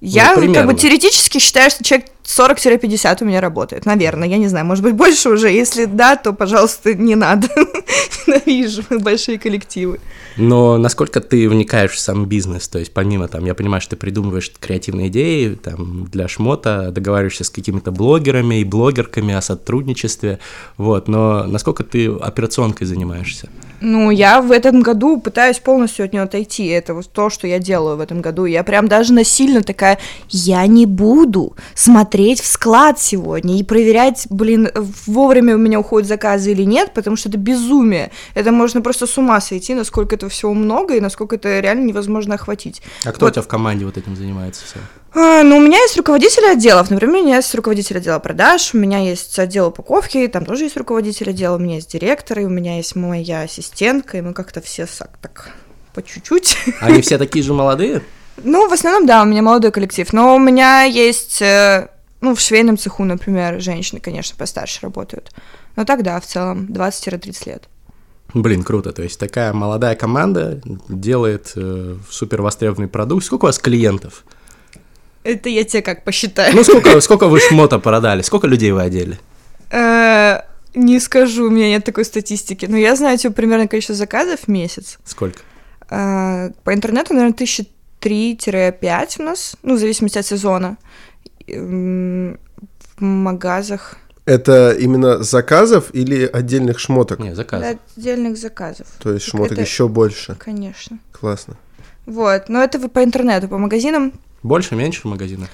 Я 0.00 0.28
как 0.30 0.38
примерно. 0.38 0.72
бы 0.72 0.78
теоретически 0.78 1.38
считаю, 1.38 1.70
что 1.70 1.84
человек 1.84 2.06
40-50 2.24 3.18
у 3.20 3.24
меня 3.24 3.40
работает, 3.40 3.86
наверное, 3.86 4.28
я 4.28 4.38
не 4.38 4.48
знаю, 4.48 4.64
может 4.66 4.84
быть, 4.84 4.94
больше 4.94 5.30
уже, 5.30 5.50
если 5.50 5.86
да, 5.86 6.16
то, 6.16 6.32
пожалуйста, 6.32 6.94
не 6.94 7.14
надо, 7.14 7.48
ненавижу 8.26 8.82
большие 8.90 9.38
коллективы. 9.38 10.00
Но 10.36 10.78
насколько 10.78 11.20
ты 11.20 11.48
вникаешь 11.48 11.92
в 11.92 11.98
сам 11.98 12.26
бизнес, 12.26 12.68
то 12.68 12.78
есть 12.78 12.92
помимо 12.94 13.28
там, 13.28 13.44
я 13.44 13.54
понимаю, 13.54 13.80
что 13.80 13.90
ты 13.90 13.96
придумываешь 13.96 14.52
креативные 14.60 15.08
идеи 15.08 15.54
там 15.54 16.06
для 16.06 16.28
шмота, 16.28 16.90
договариваешься 16.90 17.44
с 17.44 17.50
какими-то 17.50 17.90
блогерами 17.90 18.60
и 18.60 18.64
блогерками 18.64 19.34
о 19.34 19.42
сотрудничестве, 19.42 20.38
вот, 20.76 21.08
но 21.08 21.44
насколько 21.44 21.84
ты 21.84 22.06
операционкой 22.08 22.86
занимаешься? 22.86 23.48
Ну, 23.84 24.10
я 24.12 24.40
в 24.40 24.52
этом 24.52 24.80
году 24.80 25.20
пытаюсь 25.20 25.58
полностью 25.58 26.04
от 26.04 26.12
нее 26.12 26.22
отойти. 26.22 26.66
Это 26.66 26.94
вот 26.94 27.10
то, 27.10 27.30
что 27.30 27.48
я 27.48 27.58
делаю 27.58 27.96
в 27.96 28.00
этом 28.00 28.20
году. 28.20 28.44
Я 28.44 28.62
прям 28.62 28.86
даже 28.86 29.12
насильно 29.12 29.60
такая, 29.64 29.98
я 30.28 30.64
не 30.68 30.86
буду 30.86 31.56
смотреть 31.74 32.11
в 32.12 32.46
склад 32.46 33.00
сегодня 33.00 33.58
и 33.58 33.62
проверять, 33.62 34.26
блин, 34.28 34.70
вовремя 35.06 35.54
у 35.54 35.58
меня 35.58 35.80
уходят 35.80 36.08
заказы 36.08 36.52
или 36.52 36.62
нет, 36.62 36.92
потому 36.92 37.16
что 37.16 37.28
это 37.28 37.38
безумие. 37.38 38.10
Это 38.34 38.52
можно 38.52 38.82
просто 38.82 39.06
с 39.06 39.16
ума 39.18 39.40
сойти, 39.40 39.74
насколько 39.74 40.14
этого 40.14 40.30
всего 40.30 40.54
много 40.54 40.96
и 40.96 41.00
насколько 41.00 41.36
это 41.36 41.60
реально 41.60 41.86
невозможно 41.86 42.34
охватить. 42.34 42.82
А 43.04 43.12
кто 43.12 43.26
Вот. 43.26 43.32
у 43.32 43.34
тебя 43.34 43.42
в 43.42 43.48
команде 43.48 43.84
вот 43.84 43.96
этим 43.96 44.16
занимается 44.16 44.64
все? 44.64 44.76
А, 45.14 45.42
ну, 45.42 45.58
у 45.58 45.60
меня 45.60 45.78
есть 45.78 45.96
руководитель 45.96 46.46
отделов. 46.46 46.90
Например, 46.90 47.14
у 47.14 47.24
меня 47.24 47.36
есть 47.36 47.54
руководитель 47.54 47.98
отдела 47.98 48.18
продаж, 48.18 48.74
у 48.74 48.78
меня 48.78 48.98
есть 48.98 49.38
отдел 49.38 49.68
упаковки, 49.68 50.26
там 50.26 50.46
тоже 50.46 50.64
есть 50.64 50.76
руководитель 50.76 51.30
отдела, 51.30 51.56
у 51.56 51.58
меня 51.58 51.76
есть 51.76 51.92
директоры, 51.92 52.44
у 52.44 52.48
меня 52.48 52.76
есть 52.76 52.96
моя 52.96 53.42
ассистентка, 53.42 54.18
и 54.18 54.20
мы 54.20 54.32
как-то 54.32 54.60
все 54.60 54.86
так 54.86 55.50
по 55.94 56.02
чуть-чуть. 56.02 56.56
Они 56.80 57.02
все 57.02 57.18
такие 57.18 57.44
же 57.44 57.52
молодые? 57.52 58.02
Ну, 58.42 58.68
в 58.68 58.72
основном, 58.72 59.06
да, 59.06 59.22
у 59.22 59.26
меня 59.26 59.42
молодой 59.42 59.70
коллектив, 59.70 60.10
но 60.12 60.34
у 60.34 60.38
меня 60.38 60.84
есть, 60.84 61.42
э, 61.42 61.88
ну, 62.22 62.34
в 62.34 62.40
швейном 62.40 62.78
цеху, 62.78 63.04
например, 63.04 63.60
женщины, 63.60 64.00
конечно, 64.00 64.36
постарше 64.38 64.78
работают. 64.82 65.32
Но 65.76 65.84
так, 65.84 66.02
да, 66.02 66.18
в 66.20 66.24
целом, 66.26 66.66
20-30 66.70 67.48
лет. 67.48 67.64
Блин, 68.32 68.62
круто. 68.62 68.92
То 68.92 69.02
есть 69.02 69.18
такая 69.20 69.52
молодая 69.52 69.94
команда 69.96 70.62
делает 70.88 71.52
э, 71.56 71.96
супер 72.08 72.40
востребованный 72.40 72.88
продукт. 72.88 73.24
Сколько 73.26 73.44
у 73.44 73.48
вас 73.48 73.58
клиентов? 73.58 74.24
Это 75.24 75.48
я 75.48 75.64
тебе 75.64 75.82
как 75.82 76.04
посчитаю. 76.04 76.54
Ну, 76.54 76.64
сколько, 76.64 77.00
сколько 77.02 77.26
вы 77.28 77.40
шмота 77.40 77.78
продали? 77.78 78.22
Сколько 78.22 78.46
людей 78.46 78.70
вы 78.72 78.82
одели? 78.82 79.18
Э, 79.70 80.42
Не 80.74 81.00
скажу, 81.00 81.46
у 81.48 81.50
меня 81.50 81.68
нет 81.68 81.84
такой 81.84 82.04
статистики, 82.04 82.66
но 82.66 82.76
я 82.76 82.94
знаю, 82.96 83.18
типа, 83.18 83.34
примерно 83.34 83.66
количество 83.68 83.96
заказов 83.96 84.40
в 84.40 84.48
месяц. 84.48 84.98
Сколько? 85.04 85.40
А, 85.90 86.50
По 86.64 86.72
интернету, 86.72 87.14
наверное, 87.14 87.34
тысячи 87.34 87.66
три-пять 88.00 89.20
у 89.20 89.22
нас, 89.22 89.56
ну, 89.62 89.74
в 89.74 89.78
зависимости 89.78 90.18
от 90.18 90.26
сезона. 90.26 90.76
В 91.52 92.36
магазах. 92.98 93.96
Это 94.24 94.70
именно 94.72 95.22
заказов 95.22 95.86
или 95.92 96.24
отдельных 96.32 96.78
шмоток? 96.78 97.18
Не, 97.18 97.34
заказ. 97.34 97.76
Отдельных 97.96 98.36
заказов. 98.38 98.86
То 99.02 99.12
есть 99.12 99.26
Так 99.26 99.30
шмоток 99.32 99.52
это- 99.52 99.60
еще 99.62 99.88
больше. 99.88 100.36
Конечно. 100.38 100.98
Классно. 101.12 101.56
Вот, 102.06 102.48
но 102.48 102.62
это 102.62 102.78
вы 102.78 102.88
по 102.88 103.02
интернету, 103.02 103.48
по 103.48 103.58
магазинам. 103.58 104.12
Больше, 104.42 104.74
меньше 104.76 105.02
в 105.02 105.04
магазинах? 105.06 105.48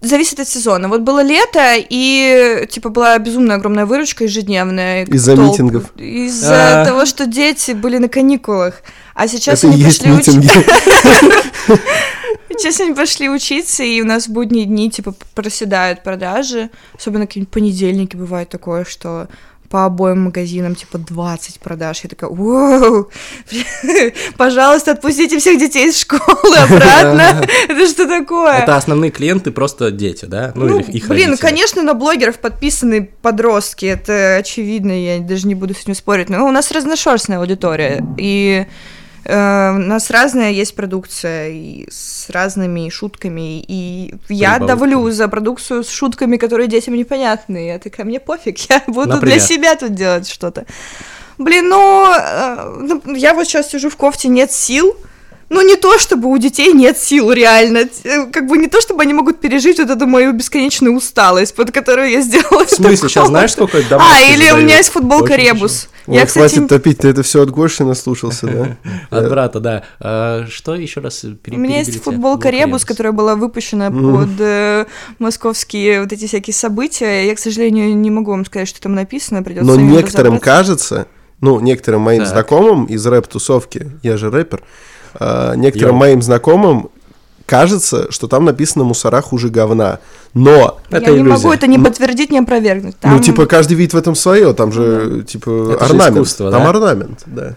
Зависит 0.00 0.40
от 0.40 0.48
сезона. 0.48 0.88
Вот 0.88 1.02
было 1.02 1.22
лето, 1.22 1.74
и, 1.76 2.66
типа, 2.70 2.88
была 2.88 3.18
безумная 3.18 3.56
огромная 3.56 3.86
выручка 3.86 4.24
ежедневная. 4.24 5.04
Из-за 5.04 5.32
Толп- 5.34 5.50
митингов. 5.50 5.84
Из-за 5.96 6.82
А. 6.82 6.84
того, 6.86 7.04
что 7.06 7.26
дети 7.26 7.72
были 7.72 7.98
на 7.98 8.08
каникулах. 8.08 8.82
А 9.14 9.28
сейчас 9.28 9.58
Это 9.64 9.68
и 9.68 9.70
они 9.74 9.82
есть 9.82 10.02
пошли 10.02 10.12
учиться. 10.14 10.62
Сейчас 12.58 12.80
они 12.80 12.94
пошли 12.94 13.28
учиться, 13.28 13.82
и 13.82 14.00
у 14.00 14.04
нас 14.04 14.26
в 14.26 14.32
будние 14.32 14.66
дни, 14.66 14.90
типа, 14.90 15.14
проседают 15.34 16.02
продажи. 16.02 16.70
Особенно 16.96 17.26
какие-нибудь 17.26 17.52
понедельники 17.52 18.16
бывает 18.16 18.48
такое, 18.48 18.84
что 18.84 19.28
по 19.72 19.86
обоим 19.86 20.24
магазинам, 20.24 20.74
типа, 20.74 20.98
20 20.98 21.58
продаж. 21.60 22.00
Я 22.04 22.10
такая, 22.10 22.28
вау, 22.28 23.08
пожалуйста, 24.36 24.92
отпустите 24.92 25.38
всех 25.38 25.58
детей 25.58 25.88
из 25.88 25.98
школы 25.98 26.56
обратно. 26.58 27.42
Это 27.68 27.86
что 27.86 28.06
такое? 28.06 28.58
Это 28.58 28.76
основные 28.76 29.10
клиенты 29.10 29.50
просто 29.50 29.90
дети, 29.90 30.26
да? 30.26 30.52
Ну, 30.54 30.68
Ну, 30.68 30.78
или 30.80 30.90
их 30.90 31.08
блин, 31.08 31.38
конечно, 31.38 31.82
на 31.82 31.94
блогеров 31.94 32.38
подписаны 32.38 33.08
подростки, 33.22 33.86
это 33.86 34.36
очевидно, 34.36 34.92
я 34.92 35.20
даже 35.20 35.46
не 35.46 35.54
буду 35.54 35.74
с 35.74 35.80
этим 35.80 35.94
спорить, 35.94 36.28
но 36.28 36.46
у 36.46 36.50
нас 36.50 36.70
разношерстная 36.70 37.38
аудитория, 37.38 38.04
и 38.18 38.66
э, 39.24 39.70
у 39.74 39.78
нас 39.78 40.10
разная 40.10 40.50
есть 40.50 40.74
продукция, 40.74 41.48
и 41.48 41.86
с 41.90 42.28
разными 42.30 42.88
шутками, 42.88 43.60
и 43.60 44.14
я 44.28 44.58
давлю 44.58 45.10
за 45.10 45.28
продукцию 45.28 45.84
с 45.84 45.90
шутками, 45.90 46.36
которые 46.36 46.68
детям 46.68 46.94
непонятны, 46.94 47.66
я 47.66 47.78
такая, 47.78 48.06
мне 48.06 48.20
пофиг, 48.20 48.58
я 48.70 48.82
буду 48.86 49.08
Например? 49.08 49.36
для 49.36 49.46
себя 49.46 49.76
тут 49.76 49.94
делать 49.94 50.28
что-то. 50.28 50.66
Блин, 51.38 51.68
ну, 51.68 52.12
э, 52.14 53.00
ну, 53.04 53.14
я 53.14 53.34
вот 53.34 53.46
сейчас 53.46 53.70
сижу 53.70 53.90
в 53.90 53.96
кофте, 53.96 54.28
нет 54.28 54.52
сил, 54.52 54.96
ну, 55.52 55.60
не 55.60 55.76
то, 55.76 55.98
чтобы 55.98 56.28
у 56.30 56.38
детей 56.38 56.72
нет 56.72 56.96
сил, 56.96 57.30
реально. 57.30 57.84
Т- 57.84 58.26
Как 58.32 58.46
бы 58.46 58.56
не 58.56 58.68
то, 58.68 58.80
чтобы 58.80 59.02
они 59.02 59.12
могут 59.12 59.38
пережить 59.40 59.78
вот 59.78 59.90
эту 59.90 60.06
мою 60.06 60.32
бесконечную 60.32 60.96
усталость, 60.96 61.54
под 61.54 61.70
которую 61.70 62.10
я 62.10 62.22
сделала 62.22 62.64
В 62.64 62.70
смысле, 62.70 63.08
сейчас 63.08 63.28
знаешь, 63.28 63.52
сколько 63.52 63.78
А, 63.78 63.82
домашних 63.82 64.28
или 64.30 64.42
у 64.42 64.46
задают? 64.46 64.64
меня 64.64 64.76
есть 64.78 64.88
футболка 64.90 65.32
Очень 65.34 65.44
Ребус. 65.44 65.88
Ой, 66.06 66.16
Я, 66.16 66.26
кстати, 66.26 66.54
хватит 66.54 66.68
топить, 66.68 66.98
ты 66.98 67.08
это 67.08 67.22
все 67.22 67.42
от 67.42 67.50
Гоши 67.50 67.84
наслушался, 67.84 68.46
да? 68.46 68.76
От 69.10 69.28
брата, 69.28 69.60
да. 69.60 69.82
А, 70.00 70.46
что 70.48 70.74
еще 70.74 71.00
раз 71.00 71.22
у 71.24 71.56
меня 71.56 71.78
есть 71.78 72.02
футболка 72.02 72.48
Ребус, 72.50 72.84
которая 72.84 73.12
была 73.12 73.36
выпущена 73.36 73.90
под 73.90 74.30
э, 74.40 74.86
московские 75.18 76.00
вот 76.02 76.12
эти 76.12 76.26
всякие 76.26 76.54
события. 76.54 77.26
Я, 77.26 77.34
к 77.34 77.38
сожалению, 77.38 77.94
не 77.96 78.10
могу 78.10 78.30
вам 78.30 78.44
сказать, 78.44 78.68
что 78.68 78.80
там 78.80 78.94
написано, 78.94 79.42
придется 79.42 79.70
Но 79.70 79.76
некоторым 79.76 80.38
кажется, 80.40 81.06
ну, 81.40 81.60
некоторым 81.60 82.02
моим 82.02 82.24
знакомым 82.24 82.86
из 82.86 83.04
рэп-тусовки, 83.06 83.90
я 84.02 84.16
же 84.16 84.30
рэпер, 84.30 84.62
а, 85.14 85.54
некоторым 85.54 85.96
моим 85.96 86.22
знакомым 86.22 86.90
кажется, 87.46 88.10
что 88.10 88.28
там 88.28 88.44
написано 88.44 88.84
«мусора 88.84 89.20
хуже 89.20 89.48
говна». 89.50 89.98
Но, 90.32 90.78
Это 90.90 91.10
я 91.10 91.16
не 91.16 91.16
иллюзия. 91.22 91.32
могу 91.44 91.52
это 91.52 91.66
не 91.66 91.76
Ну, 91.78 91.84
подтвердить, 91.84 92.30
не 92.30 92.38
опровергнуть. 92.38 92.94
ну, 93.02 93.10
Там- 93.10 93.20
типа, 93.20 93.46
каждый 93.46 93.74
видит 93.74 93.92
в 93.92 93.96
этом 93.96 94.14
свое, 94.14 94.54
там 94.54 94.72
же, 94.72 95.24
типа, 95.28 95.72
Это 95.74 95.84
же 95.86 95.92
орнамент. 95.92 96.16
искусство, 96.16 96.50
там 96.50 96.62
да? 96.62 96.68
орнамент, 96.70 97.22
да. 97.26 97.54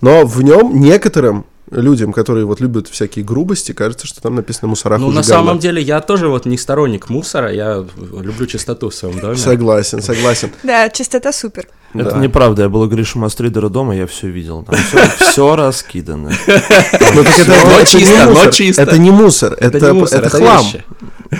Но 0.00 0.24
в 0.24 0.40
нем 0.42 0.80
некоторым 0.80 1.44
людям, 1.70 2.12
которые 2.12 2.44
вот 2.44 2.60
любят 2.60 2.88
всякие 2.88 3.24
грубости, 3.24 3.72
кажется, 3.72 4.06
что 4.06 4.20
там 4.20 4.34
написано 4.34 4.68
«мусора 4.68 4.98
Ну, 4.98 5.06
хуже 5.06 5.16
на 5.16 5.22
говна». 5.22 5.36
самом 5.36 5.58
деле, 5.58 5.80
я 5.82 6.00
тоже 6.00 6.28
вот 6.28 6.44
не 6.46 6.58
сторонник 6.58 7.08
мусора, 7.08 7.52
я 7.52 7.84
люблю 7.96 8.46
чистоту 8.46 8.90
в 8.90 8.94
своем 8.94 9.18
доме. 9.18 9.36
Согласен, 9.36 10.02
согласен. 10.02 10.50
Да, 10.62 10.88
чистота 10.90 11.32
супер. 11.32 11.66
Это 11.94 12.10
Да. 12.10 12.18
неправда, 12.18 12.62
я 12.62 12.68
был 12.68 12.82
у 12.82 12.86
Гриши 12.88 13.18
Мастридера 13.18 13.68
дома, 13.68 13.94
я 13.94 14.06
все 14.08 14.26
видел. 14.28 14.64
Там 14.64 14.74
все 15.20 15.54
раскидано. 15.56 16.32
Ну, 16.46 17.22
Но 17.22 17.84
чисто, 17.84 18.08
не 18.08 18.24
но 18.24 18.30
мусор, 18.30 18.50
чисто. 18.52 18.82
Это 18.82 18.98
не 18.98 19.10
мусор, 19.10 19.52
это, 19.54 20.28
хлам. 20.28 20.64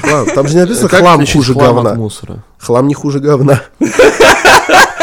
Хлам. 0.00 0.26
Там 0.35 0.49
же 0.49 0.54
не 0.54 0.61
написано 0.61 0.88
хлам 0.88 1.26
хуже 1.26 1.54
говна. 1.54 1.99
Хлам 2.59 2.87
не 2.88 2.95
хуже 2.95 3.19
говна. 3.19 3.62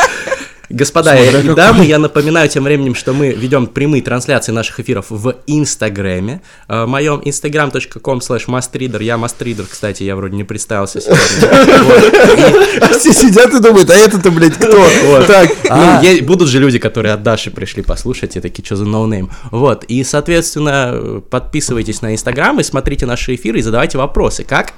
Господа 0.72 1.12
Смотря 1.12 1.30
и 1.30 1.42
какой. 1.42 1.56
дамы, 1.56 1.86
я 1.86 2.00
напоминаю 2.00 2.48
тем 2.50 2.64
временем, 2.64 2.96
что 2.96 3.14
мы 3.14 3.30
ведем 3.30 3.68
прямые 3.68 4.02
трансляции 4.02 4.52
наших 4.52 4.80
эфиров 4.80 5.08
в 5.10 5.36
Инстаграме. 5.48 6.42
Э, 6.68 6.84
В 6.86 6.88
моем 6.88 7.22
instagram.com 7.24 8.20
slash 8.20 8.44
mustreader. 8.48 9.02
Я 9.02 9.18
mustreader, 9.18 9.66
кстати, 9.70 10.04
я 10.04 10.16
вроде 10.16 10.36
не 10.36 10.44
представился 10.44 11.02
сегодня. 11.02 11.22
А 12.82 12.88
все 13.00 13.14
сидят 13.14 13.54
и 13.54 13.60
думают, 13.60 13.90
а 13.90 13.96
это-то, 13.96 14.32
блядь, 14.32 14.54
кто? 14.56 15.24
Так, 15.28 15.50
Ну, 15.70 16.02
е- 16.02 16.22
будут 16.24 16.48
же 16.50 16.60
люди, 16.60 16.80
которые 16.80 17.14
от 17.14 17.24
Даши 17.24 17.52
пришли 17.52 17.84
послушать, 17.84 18.36
и 18.38 18.40
такие, 18.40 18.66
что 18.66 18.76
за 18.76 18.86
no-name. 18.86 19.30
Вот, 19.52 19.84
и, 19.86 20.04
соответственно, 20.04 20.92
э, 20.94 21.22
подписывайтесь 21.30 22.02
на 22.02 22.14
Инстаграм 22.14 22.60
и 22.60 22.64
смотрите 22.64 23.06
наши 23.06 23.36
эфиры 23.36 23.60
и 23.60 23.62
задавайте 23.62 23.98
вопросы, 23.98 24.44
как 24.44 24.74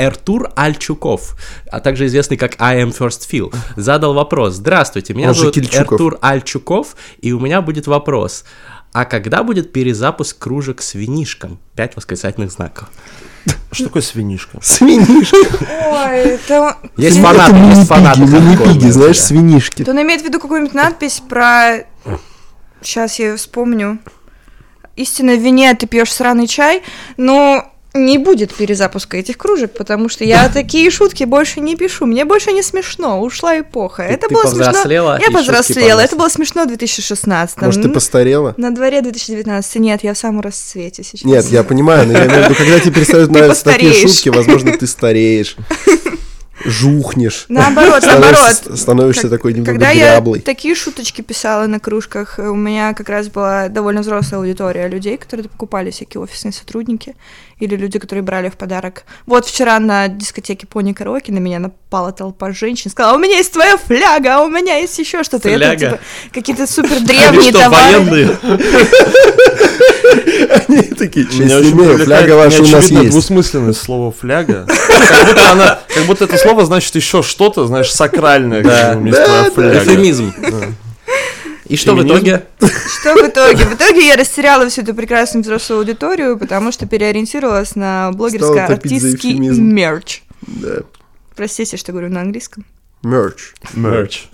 Эртур 0.00 0.50
Альчуков, 0.56 1.36
а 1.70 1.80
также 1.80 2.06
известный 2.06 2.36
как 2.36 2.56
I 2.58 2.82
am 2.82 2.96
First 2.96 3.28
Phil, 3.30 3.54
задал 3.76 4.14
вопрос. 4.14 4.54
Здравствуйте, 4.54 5.14
меня 5.14 5.28
Он 5.28 5.34
зовут. 5.34 5.56
Эртур 5.58 6.18
Альчуков, 6.22 6.96
и 7.20 7.32
у 7.32 7.40
меня 7.40 7.60
будет 7.60 7.86
вопрос. 7.86 8.44
А 8.92 9.04
когда 9.04 9.44
будет 9.44 9.72
перезапуск 9.72 10.38
кружек 10.38 10.82
с 10.82 10.94
винишком? 10.94 11.60
Пять 11.76 11.94
восклицательных 11.94 12.50
знаков. 12.50 12.88
Что 13.72 13.84
такое 13.84 14.02
свинишка? 14.02 14.58
свинишки. 14.62 15.36
Ой, 15.86 16.18
это... 16.18 16.76
Есть 16.96 17.20
фанаты, 17.20 17.56
есть 17.56 17.86
фанаты. 17.86 18.22
у 18.22 18.90
знаешь, 18.90 19.20
свинишки. 19.20 19.84
То 19.84 19.92
он 19.92 20.02
имеет 20.02 20.22
в 20.22 20.24
виду 20.24 20.40
какую-нибудь 20.40 20.74
надпись 20.74 21.22
про... 21.28 21.84
Сейчас 22.82 23.18
я 23.18 23.36
вспомню. 23.36 23.98
Истинно 24.96 25.36
в 25.36 25.40
вине 25.40 25.72
ты 25.74 25.86
пьешь 25.86 26.12
сраный 26.12 26.46
чай. 26.46 26.82
Ну, 27.16 27.62
Не 27.92 28.18
будет 28.18 28.54
перезапуска 28.54 29.16
этих 29.16 29.36
кружек, 29.36 29.72
потому 29.76 30.08
что 30.08 30.22
я 30.24 30.48
такие 30.48 30.90
шутки 30.90 31.24
больше 31.24 31.58
не 31.60 31.74
пишу. 31.74 32.06
Мне 32.06 32.24
больше 32.24 32.52
не 32.52 32.62
смешно. 32.62 33.20
Ушла 33.20 33.58
эпоха. 33.60 34.04
Ты- 34.06 34.14
это 34.14 34.28
ты 34.28 34.34
было 34.34 34.42
смешно. 34.42 34.64
повзрослела, 34.66 35.18
Я 35.20 35.30
повзрослела. 35.32 35.98
Это 36.00 36.14
было 36.14 36.28
смешно 36.28 36.64
в 36.64 36.68
2016. 36.68 37.60
Может, 37.60 37.82
ты 37.82 37.88
постарела? 37.88 38.54
На 38.56 38.70
дворе 38.70 39.02
2019. 39.02 39.76
Нет, 39.76 40.04
я 40.04 40.14
в 40.14 40.18
самом 40.18 40.40
расцвете 40.40 41.02
сейчас. 41.02 41.24
Нет, 41.24 41.44
я 41.46 41.64
понимаю, 41.64 42.06
но 42.06 42.12
я 42.12 42.26
имею 42.26 42.40
в 42.42 42.44
виду, 42.44 42.54
когда 42.54 42.78
тебе 42.78 42.92
перестают 42.92 43.30
нравиться 43.32 43.64
такие 43.64 43.92
шутки, 43.92 44.28
возможно, 44.28 44.76
ты 44.76 44.86
стареешь, 44.86 45.56
жухнешь. 46.64 47.46
Наоборот, 47.48 48.02
наоборот. 48.06 48.78
Становишься, 48.78 49.22
Как- 49.22 49.30
такой 49.32 49.52
немного 49.54 49.72
Когда 49.72 49.90
я 49.90 50.22
такие 50.44 50.74
шуточки 50.74 51.22
писала 51.22 51.66
на 51.66 51.80
кружках, 51.80 52.38
у 52.38 52.54
меня 52.54 52.92
как 52.94 53.08
раз 53.08 53.28
была 53.28 53.68
довольно 53.68 54.02
взрослая 54.02 54.40
аудитория 54.40 54.86
людей, 54.88 55.16
которые 55.16 55.48
покупали 55.48 55.90
всякие 55.90 56.20
офисные 56.20 56.52
сотрудники 56.52 57.14
или 57.60 57.76
люди, 57.76 57.98
которые 57.98 58.22
брали 58.22 58.48
в 58.48 58.56
подарок. 58.56 59.04
Вот 59.26 59.46
вчера 59.46 59.78
на 59.78 60.08
дискотеке 60.08 60.66
Пони 60.66 60.92
Караоке 60.92 61.32
на 61.32 61.38
меня 61.38 61.58
напала 61.58 62.12
толпа 62.12 62.52
женщин, 62.52 62.90
сказала, 62.90 63.16
у 63.16 63.18
меня 63.18 63.36
есть 63.36 63.52
твоя 63.52 63.76
фляга, 63.76 64.36
а 64.36 64.40
у 64.42 64.48
меня 64.48 64.76
есть 64.78 64.98
еще 64.98 65.22
что-то. 65.22 65.48
Это, 65.48 65.58
Фляга? 65.58 65.78
типа, 65.78 65.98
какие-то 66.32 66.66
супер 66.66 67.00
древние 67.00 67.52
товары. 67.52 68.00
военные? 68.00 68.38
Они 70.68 70.82
такие, 70.82 71.26
привлекает 71.26 72.04
фляга 72.04 72.32
ваша 72.32 72.62
у 72.62 72.66
нас 72.66 72.90
есть. 72.90 73.10
двусмысленность 73.10 73.80
слова 73.80 74.12
фляга. 74.12 74.66
Как 74.66 75.26
будто, 75.28 75.52
она, 75.52 75.80
как 75.88 76.04
будто 76.06 76.24
это 76.24 76.36
слово 76.36 76.64
значит 76.64 76.94
еще 76.94 77.22
что-то, 77.22 77.66
знаешь, 77.66 77.92
сакральное, 77.92 78.62
Да. 78.62 78.94
Да. 78.94 79.78
Эфемизм. 79.78 80.32
И 81.70 81.76
что 81.76 81.94
в 81.94 81.98
Феминизм? 81.98 82.16
итоге? 82.16 82.44
Что 83.00 83.14
в 83.14 83.26
итоге? 83.28 83.64
В 83.64 83.74
итоге 83.74 84.06
я 84.08 84.16
растеряла 84.16 84.68
всю 84.68 84.82
эту 84.82 84.94
прекрасную 84.94 85.42
взрослую 85.44 85.78
аудиторию, 85.80 86.36
потому 86.38 86.72
что 86.72 86.86
переориентировалась 86.86 87.76
на 87.76 88.10
блогерско-артистский 88.12 89.32
эвфемизм. 89.34 89.62
мерч. 89.64 90.22
Да. 90.42 90.78
Простите, 91.36 91.76
что 91.76 91.92
говорю 91.92 92.08
на 92.10 92.20
английском. 92.22 92.64
Мерч. 93.02 93.52
Мерч. 93.74 94.24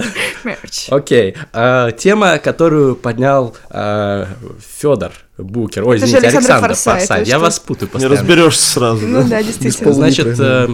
Мерч. 0.44 0.86
Окей. 0.90 1.36
а, 1.52 1.92
Тема, 1.92 2.38
которую 2.38 2.96
поднял 2.96 3.54
Федор 3.70 5.12
Букер. 5.38 5.86
Ой, 5.86 5.96
Это 5.98 6.06
извините, 6.06 6.26
Александр 6.28 6.38
Александр 6.50 6.68
Форсайт, 6.68 6.98
Форсайт. 7.00 7.20
вы 7.26 7.28
Я 7.28 7.36
что? 7.36 7.44
вас 7.44 7.58
путаю 7.60 7.88
Не 7.88 7.92
постоянно. 7.92 8.16
разберешься 8.20 8.70
сразу, 8.72 9.06
Ну 9.06 9.22
да? 9.28 9.42
действительно. 9.42 9.92
Значит, 9.92 10.34
э, 10.40 10.68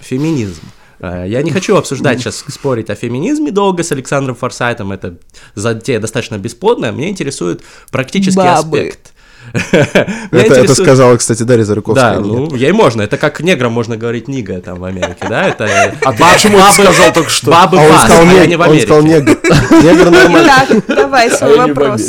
феминизм. 0.00 0.62
Э, 1.04 1.24
Я 1.28 1.42
не 1.42 1.50
хочу 1.50 1.76
обсуждать 1.76 2.20
сейчас, 2.20 2.44
спорить 2.48 2.90
о 2.90 2.94
феминизме 2.94 3.50
долго 3.50 3.82
с 3.82 3.92
Александром 3.92 4.34
Форсайтом, 4.36 4.92
это 4.92 5.16
затея 5.54 6.00
достаточно 6.00 6.38
бесплодная, 6.38 6.92
меня 6.92 7.08
интересует 7.08 7.62
практический 7.90 8.36
Бабы. 8.36 8.78
аспект. 8.78 9.13
Это, 9.54 10.74
сказала, 10.74 11.16
кстати, 11.16 11.44
Дарья 11.44 11.64
Зарыковская. 11.64 12.14
Да, 12.14 12.18
а 12.18 12.20
ну, 12.20 12.54
ей 12.54 12.72
можно, 12.72 13.02
это 13.02 13.16
как 13.16 13.40
неграм 13.40 13.72
можно 13.72 13.96
говорить 13.96 14.26
нига 14.26 14.60
там 14.60 14.80
в 14.80 14.84
Америке, 14.84 15.26
да, 15.28 15.48
это... 15.48 15.94
А 16.04 16.12
ты 16.12 16.24
почему 16.24 16.58
это 16.58 16.72
сказал 16.72 17.12
только 17.12 17.30
что? 17.30 17.50
Бабы 17.50 17.78
А 17.78 17.82
он 17.82 17.88
пас, 17.90 18.04
сказал, 18.04 18.22
а 18.22 18.46
не 18.46 18.56
в 18.56 18.60
он 18.60 18.80
сказал 18.80 18.98
Америке. 18.98 19.38
негр. 19.40 19.84
Негр 19.84 20.10
нормально. 20.10 20.50
Итак, 20.66 20.84
давай 20.88 21.30
свой 21.30 21.56
я 21.56 21.64
не 21.64 21.72
вопрос. 21.72 22.08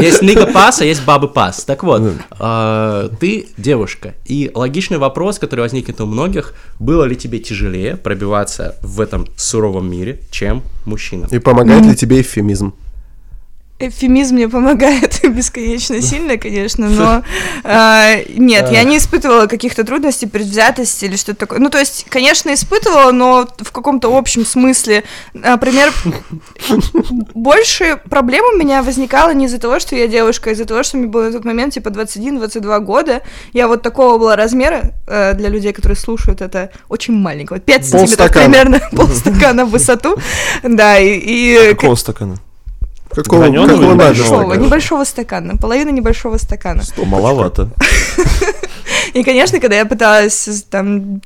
Есть 0.00 0.22
нига 0.22 0.46
пас, 0.46 0.80
а 0.80 0.84
есть 0.84 1.04
бабы 1.04 1.28
пас. 1.28 1.64
Так 1.64 1.82
вот, 1.82 2.02
а, 2.30 3.10
ты 3.20 3.48
девушка, 3.58 4.14
и 4.24 4.50
логичный 4.54 4.98
вопрос, 4.98 5.38
который 5.38 5.60
возникнет 5.60 6.00
у 6.00 6.06
многих, 6.06 6.54
было 6.78 7.04
ли 7.04 7.16
тебе 7.16 7.38
тяжелее 7.38 7.96
пробиваться 7.96 8.76
в 8.82 9.00
этом 9.00 9.26
суровом 9.36 9.90
мире, 9.90 10.20
чем 10.30 10.62
мужчинам? 10.86 11.28
И 11.30 11.38
помогает 11.38 11.84
ли 11.84 11.94
тебе 11.94 12.22
эвфемизм? 12.22 12.72
Эвфемизм 13.80 14.34
мне 14.34 14.48
помогает 14.48 15.20
бесконечно 15.22 16.02
сильно, 16.02 16.36
конечно, 16.36 16.88
но 16.88 17.22
э, 17.62 18.24
нет, 18.36 18.72
я 18.72 18.82
не 18.82 18.98
испытывала 18.98 19.46
каких-то 19.46 19.84
трудностей, 19.84 20.26
предвзятости 20.26 21.04
или 21.04 21.14
что-то 21.14 21.40
такое. 21.40 21.60
Ну, 21.60 21.70
то 21.70 21.78
есть, 21.78 22.06
конечно, 22.08 22.52
испытывала, 22.52 23.12
но 23.12 23.46
в 23.56 23.70
каком-то 23.70 24.16
общем 24.16 24.44
смысле. 24.44 25.04
Например, 25.32 25.92
больше 27.34 28.00
проблем 28.10 28.46
у 28.52 28.56
меня 28.56 28.82
возникало 28.82 29.32
не 29.32 29.44
из-за 29.46 29.60
того, 29.60 29.78
что 29.78 29.94
я 29.94 30.08
девушка, 30.08 30.50
а 30.50 30.52
из-за 30.54 30.64
того, 30.64 30.82
что 30.82 30.96
мне 30.96 31.06
было 31.06 31.26
на 31.26 31.32
тот 31.32 31.44
момент 31.44 31.74
типа 31.74 31.90
21-22 31.90 32.80
года. 32.80 33.22
Я 33.52 33.68
вот 33.68 33.82
такого 33.82 34.18
была 34.18 34.34
размера 34.34 34.92
э, 35.06 35.34
для 35.34 35.50
людей, 35.50 35.72
которые 35.72 35.96
слушают 35.96 36.40
это 36.40 36.72
очень 36.88 37.14
маленького. 37.14 37.60
5 37.60 37.86
сантиметров 37.86 38.32
примерно, 38.32 38.80
полстакана 38.90 39.64
в 39.64 39.70
высоту. 39.70 40.16
Да, 40.64 40.98
и... 40.98 41.12
и 41.14 41.74
Какого 41.74 41.94
стакана? 41.94 42.40
Какого, 43.22 43.40
Граненого 43.42 43.68
какого 43.68 43.94
надо? 43.94 44.04
Небольшого, 44.14 44.42
стакана? 44.42 44.64
небольшого 44.64 45.04
стакана, 45.04 45.56
половина 45.56 45.90
небольшого 45.90 46.38
стакана. 46.38 46.82
Маловато. 46.96 47.70
И, 49.14 49.22
конечно, 49.24 49.60
когда 49.60 49.76
я 49.76 49.86
пыталась 49.86 50.64
там 50.70 51.20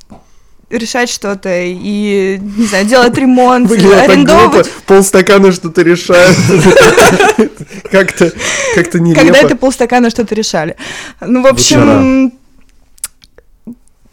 решать 0.69 1.09
что-то 1.09 1.49
и, 1.53 2.39
не 2.57 2.65
знаю, 2.65 2.85
делать 2.85 3.15
ремонт, 3.17 3.69
Выглядит 3.69 3.91
так 3.91 3.99
глупо. 4.07 4.13
арендовывать, 4.13 4.71
Полстакана 4.87 5.51
что-то 5.51 5.83
решают. 5.83 6.35
Как-то 7.91 8.31
как-то 8.75 8.97
когда 8.97 9.21
это 9.21 9.43
нелепо. 9.43 9.55
полстакана 9.55 10.09
что-то 10.09 10.33
решали. 10.33 10.75
Ну, 11.21 11.43
в 11.43 11.47
общем, 11.47 12.33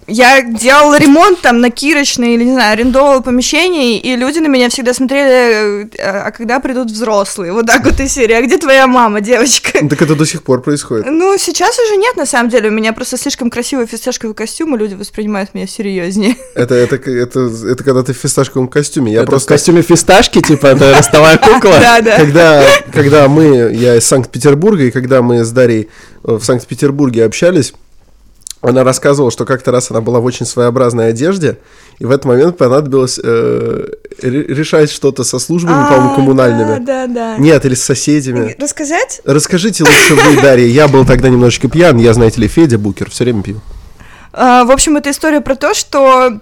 я 0.06 0.42
делала 0.42 0.98
ремонт 0.98 1.40
там 1.40 1.60
на 1.60 1.70
Кирочной 1.70 2.34
или, 2.34 2.44
не 2.44 2.52
знаю, 2.52 2.72
арендовала 2.72 3.20
помещение, 3.20 3.98
и 3.98 4.16
люди 4.16 4.38
на 4.38 4.48
меня 4.48 4.68
всегда 4.68 4.92
смотрели, 4.94 5.84
э, 5.84 5.88
а 5.98 6.30
когда 6.30 6.58
придут 6.58 6.90
взрослые? 6.90 7.52
Вот 7.52 7.66
так 7.66 7.84
вот 7.84 8.00
из 8.00 8.12
серии, 8.12 8.34
а 8.34 8.42
где 8.42 8.58
твоя 8.58 8.86
мама, 8.86 9.20
девочка? 9.20 9.78
Ну, 9.82 9.88
Так 9.88 10.02
это 10.02 10.16
до 10.16 10.26
сих 10.26 10.42
пор 10.42 10.62
происходит. 10.62 11.06
Ну, 11.06 11.36
сейчас 11.38 11.78
уже 11.78 11.96
нет, 11.96 12.16
на 12.16 12.26
самом 12.26 12.50
деле. 12.50 12.68
У 12.68 12.72
меня 12.72 12.92
просто 12.92 13.16
слишком 13.16 13.50
красивый 13.50 13.86
фисташковый 13.86 14.34
костюм, 14.34 14.74
и 14.74 14.78
люди 14.78 14.94
воспринимают 14.94 15.54
меня 15.54 15.66
серьезнее. 15.66 16.36
Это, 16.54 16.74
это, 16.74 16.96
это, 16.96 17.40
это 17.40 17.84
когда 17.84 18.02
ты 18.02 18.12
в 18.12 18.16
фисташковом 18.16 18.68
костюме. 18.68 19.12
Я 19.12 19.20
Это 19.20 19.26
в 19.26 19.30
просто... 19.30 19.48
костюме 19.48 19.82
фисташки, 19.82 20.40
типа, 20.40 20.66
это 20.66 20.94
ростовая 20.96 21.38
кукла? 21.38 21.74
Да, 21.80 22.00
да. 22.00 22.16
Когда, 22.18 22.64
когда 22.92 23.28
мы, 23.28 23.72
я 23.72 23.96
из 23.96 24.04
Санкт-Петербурга, 24.04 24.84
и 24.84 24.90
когда 24.90 25.22
мы 25.22 25.44
с 25.44 25.50
Дарьей 25.50 25.88
э, 26.24 26.32
в 26.32 26.44
Санкт-Петербурге 26.44 27.24
общались, 27.24 27.72
она 28.62 28.84
рассказывала, 28.84 29.30
что 29.30 29.44
как-то 29.46 29.70
раз 29.70 29.90
она 29.90 30.00
была 30.00 30.20
в 30.20 30.24
очень 30.24 30.44
своеобразной 30.46 31.08
одежде, 31.08 31.58
и 31.98 32.04
в 32.04 32.10
этот 32.10 32.26
момент 32.26 32.58
понадобилось 32.58 33.18
э, 33.22 33.86
ре- 34.22 34.44
решать 34.44 34.90
что-то 34.90 35.24
со 35.24 35.38
службами, 35.38 35.86
по-моему, 35.88 36.12
А, 36.12 36.14
коммунальными. 36.16 36.84
Да, 36.84 37.06
да, 37.06 37.06
да. 37.06 37.36
Нет, 37.38 37.64
или 37.64 37.74
с 37.74 37.82
соседями. 37.82 38.54
Рассказать? 38.58 39.20
Расскажите 39.24 39.84
лучше 39.84 40.14
вы, 40.14 40.40
Дарья. 40.42 40.66
Я 40.66 40.88
был 40.88 41.06
тогда 41.06 41.28
немножечко 41.28 41.68
пьян, 41.68 41.96
я, 41.98 42.12
знаете 42.12 42.40
ли, 42.40 42.48
Федя 42.48 42.78
Букер, 42.78 43.10
все 43.10 43.24
время 43.24 43.42
пью. 43.42 43.60
А, 44.32 44.64
в 44.64 44.70
общем, 44.70 44.96
это 44.96 45.10
история 45.10 45.40
про 45.40 45.54
то, 45.56 45.74
что 45.74 46.40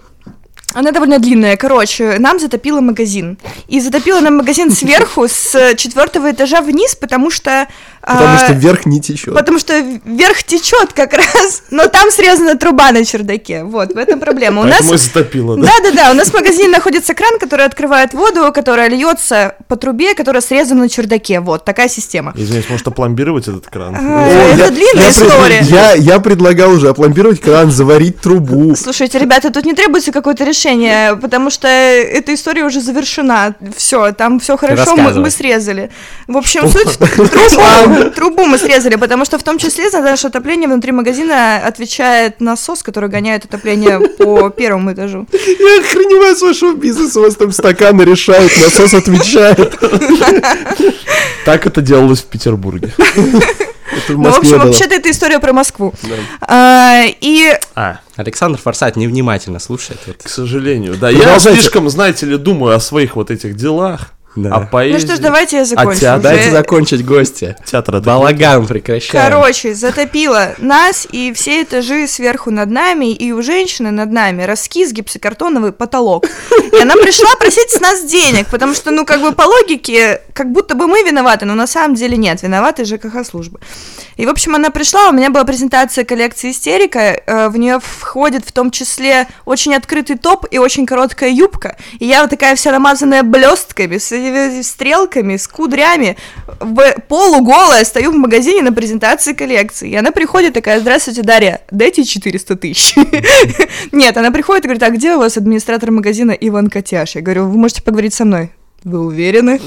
она 0.75 0.91
довольно 0.91 1.17
длинная. 1.19 1.57
Короче, 1.57 2.17
нам 2.19 2.39
затопило 2.39 2.79
магазин. 2.81 3.39
И 3.67 3.79
затопило 3.79 4.19
нам 4.19 4.37
магазин 4.37 4.71
сверху 4.71 5.27
с 5.27 5.73
четвертого 5.75 6.29
этажа 6.31 6.61
вниз, 6.61 6.95
потому 6.95 7.31
что... 7.31 7.67
Потому 8.01 8.35
а, 8.35 8.37
что 8.37 8.53
вверх 8.53 8.85
не 8.85 9.01
течет. 9.01 9.33
Потому 9.33 9.59
что 9.59 9.79
вверх 9.79 10.43
течет 10.43 10.93
как 10.93 11.13
раз, 11.13 11.63
но 11.69 11.87
там 11.87 12.11
срезана 12.11 12.57
труба 12.57 12.91
на 12.91 13.03
чердаке. 13.03 13.63
Вот, 13.63 13.93
в 13.93 13.97
этом 13.97 14.19
проблема. 14.19 14.61
У 14.61 14.65
нас 14.65 14.77
Поэтому 14.79 14.93
и 14.93 14.97
затопило, 14.97 15.57
да? 15.57 15.63
Да, 15.63 15.73
да, 15.83 15.91
да. 15.91 16.11
У 16.11 16.13
нас 16.13 16.29
в 16.29 16.33
магазине 16.33 16.69
находится 16.69 17.13
кран, 17.13 17.39
который 17.39 17.65
открывает 17.65 18.13
воду, 18.13 18.51
которая 18.53 18.89
льется 18.89 19.55
по 19.67 19.75
трубе, 19.75 20.15
которая 20.15 20.41
срезана 20.41 20.81
на 20.81 20.89
чердаке. 20.89 21.39
Вот 21.39 21.65
такая 21.65 21.89
система. 21.89 22.33
Извините, 22.35 22.67
может 22.69 22.87
опломбировать 22.87 23.47
этот 23.47 23.67
кран? 23.67 23.95
А, 23.95 23.99
О, 23.99 24.53
Это 24.53 24.57
я- 24.57 24.69
длинная 24.69 25.03
я 25.03 25.09
история. 25.09 25.61
Я, 25.61 25.93
я 25.93 26.19
предлагал 26.19 26.71
уже 26.71 26.89
опломбировать 26.89 27.41
кран, 27.41 27.71
заварить 27.71 28.21
трубу. 28.21 28.75
Слушайте, 28.75 29.19
ребята, 29.19 29.51
тут 29.51 29.65
не 29.65 29.73
требуется 29.73 30.11
какое-то 30.11 30.43
решение, 30.45 31.15
потому 31.15 31.49
что 31.49 31.67
эта 31.67 32.33
история 32.33 32.63
уже 32.63 32.81
завершена. 32.81 33.55
Все, 33.75 34.11
там 34.13 34.39
все 34.39 34.57
хорошо, 34.57 34.95
мы, 34.95 35.29
срезали. 35.29 35.89
В 36.27 36.37
общем, 36.37 36.69
суть 36.69 36.97
трубу, 37.15 37.88
трубу 38.15 38.45
мы 38.45 38.57
срезали, 38.57 38.95
потому 38.95 39.25
что 39.25 39.37
в 39.37 39.43
том 39.43 39.57
числе 39.57 39.89
за 39.89 40.01
наше 40.01 40.27
отопление 40.27 40.67
внутри 40.67 40.91
магазина 40.91 41.57
отвечает 41.57 42.41
насос, 42.41 42.83
который 42.83 43.09
гоняет 43.09 43.45
отопление 43.45 43.99
по 43.99 44.49
первому 44.57 44.93
этажу. 44.93 45.27
Я 45.31 45.79
охреневаю 45.79 46.35
с 46.35 46.41
вашего 46.41 46.75
бизнеса, 46.75 47.19
у 47.19 47.23
вас 47.23 47.35
там 47.35 47.51
стаканы 47.51 48.03
решают, 48.03 48.51
насос 48.61 48.93
отвечает. 48.93 49.77
Так 51.45 51.65
это 51.65 51.81
делалось 51.81 52.19
в 52.19 52.25
Петербурге. 52.25 52.93
Это 52.97 54.13
в 54.13 54.19
Ну, 54.19 54.29
в 54.29 54.37
общем, 54.37 54.59
вообще-то 54.59 54.95
это 54.95 55.09
история 55.09 55.39
про 55.39 55.53
Москву. 55.53 55.93
А, 56.41 57.03
И 57.21 57.53
А, 57.75 57.99
Александр 58.15 58.59
Форсайт 58.59 58.95
невнимательно 58.95 59.59
слушает. 59.59 59.99
Вот. 60.05 60.17
к 60.21 60.29
сожалению. 60.29 60.95
Да, 60.95 61.09
я 61.09 61.39
слишком, 61.39 61.89
знаете 61.89 62.25
ли, 62.25 62.37
думаю 62.37 62.75
о 62.75 62.79
своих 62.79 63.15
вот 63.15 63.31
этих 63.31 63.55
делах. 63.55 64.11
Да. 64.35 64.55
А 64.55 64.59
поэзия... 64.61 64.93
Ну 64.93 64.99
что 64.99 65.15
ж, 65.15 65.19
давайте 65.19 65.57
я 65.57 65.65
закончу. 65.65 65.99
театр? 65.99 66.19
уже. 66.19 66.35
Дайте 66.35 66.51
закончить 66.51 67.05
гости. 67.05 67.55
Театр 67.65 67.99
Балаган 67.99 68.67
прекращаем. 68.67 69.31
Короче, 69.31 69.73
затопило 69.73 70.53
нас 70.59 71.07
и 71.11 71.33
все 71.33 71.63
этажи 71.63 72.07
сверху 72.07 72.51
над 72.51 72.69
нами, 72.69 73.11
и 73.11 73.31
у 73.31 73.41
женщины 73.41 73.91
над 73.91 74.11
нами 74.11 74.43
раскис 74.43 74.91
гипсокартоновый 74.91 75.71
потолок. 75.71 76.25
И 76.71 76.81
она 76.81 76.95
пришла 76.95 77.35
просить 77.39 77.71
с 77.71 77.79
нас 77.79 78.03
денег, 78.03 78.47
потому 78.49 78.75
что, 78.75 78.91
ну, 78.91 79.05
как 79.05 79.21
бы 79.21 79.31
по 79.31 79.43
логике, 79.43 80.21
как 80.33 80.51
будто 80.51 80.75
бы 80.75 80.87
мы 80.87 81.01
виноваты, 81.03 81.45
но 81.45 81.55
на 81.55 81.67
самом 81.67 81.95
деле 81.95 82.15
нет, 82.15 82.43
виноваты 82.43 82.85
ЖКХ-службы. 82.85 83.59
И, 84.15 84.25
в 84.25 84.29
общем, 84.29 84.53
она 84.53 84.69
пришла, 84.69 85.09
у 85.09 85.13
меня 85.13 85.29
была 85.29 85.43
презентация 85.43 86.03
коллекции 86.03 86.51
«Истерика», 86.51 86.99
э, 86.99 87.49
в 87.49 87.57
нее 87.57 87.79
входит 87.81 88.45
в 88.45 88.51
том 88.51 88.69
числе 88.69 89.27
очень 89.45 89.73
открытый 89.73 90.17
топ 90.17 90.45
и 90.51 90.57
очень 90.57 90.85
короткая 90.85 91.31
юбка, 91.31 91.77
и 91.99 92.05
я 92.05 92.21
вот 92.21 92.29
такая 92.29 92.55
вся 92.55 92.71
намазанная 92.71 93.23
блестками, 93.23 93.97
с 93.97 94.11
стрелками, 94.63 95.37
с 95.37 95.47
кудрями, 95.47 96.17
в 96.59 96.95
полуголая 97.07 97.83
стою 97.83 98.11
в 98.11 98.15
магазине 98.15 98.61
на 98.61 98.73
презентации 98.73 99.33
коллекции, 99.33 99.89
и 99.89 99.95
она 99.95 100.11
приходит 100.11 100.53
такая, 100.53 100.79
здравствуйте, 100.79 101.21
Дарья, 101.21 101.61
дайте 101.71 102.03
400 102.03 102.55
тысяч. 102.55 102.95
Нет, 103.91 104.17
она 104.17 104.31
приходит 104.31 104.65
и 104.65 104.67
говорит, 104.67 104.83
а 104.83 104.89
где 104.89 105.15
у 105.15 105.19
вас 105.19 105.37
администратор 105.37 105.91
магазина 105.91 106.31
Иван 106.31 106.69
Котяш? 106.69 107.15
Я 107.15 107.21
говорю, 107.21 107.47
вы 107.47 107.57
можете 107.57 107.81
поговорить 107.81 108.13
со 108.13 108.25
мной. 108.25 108.51
Вы 108.83 108.99
уверены? 108.99 109.59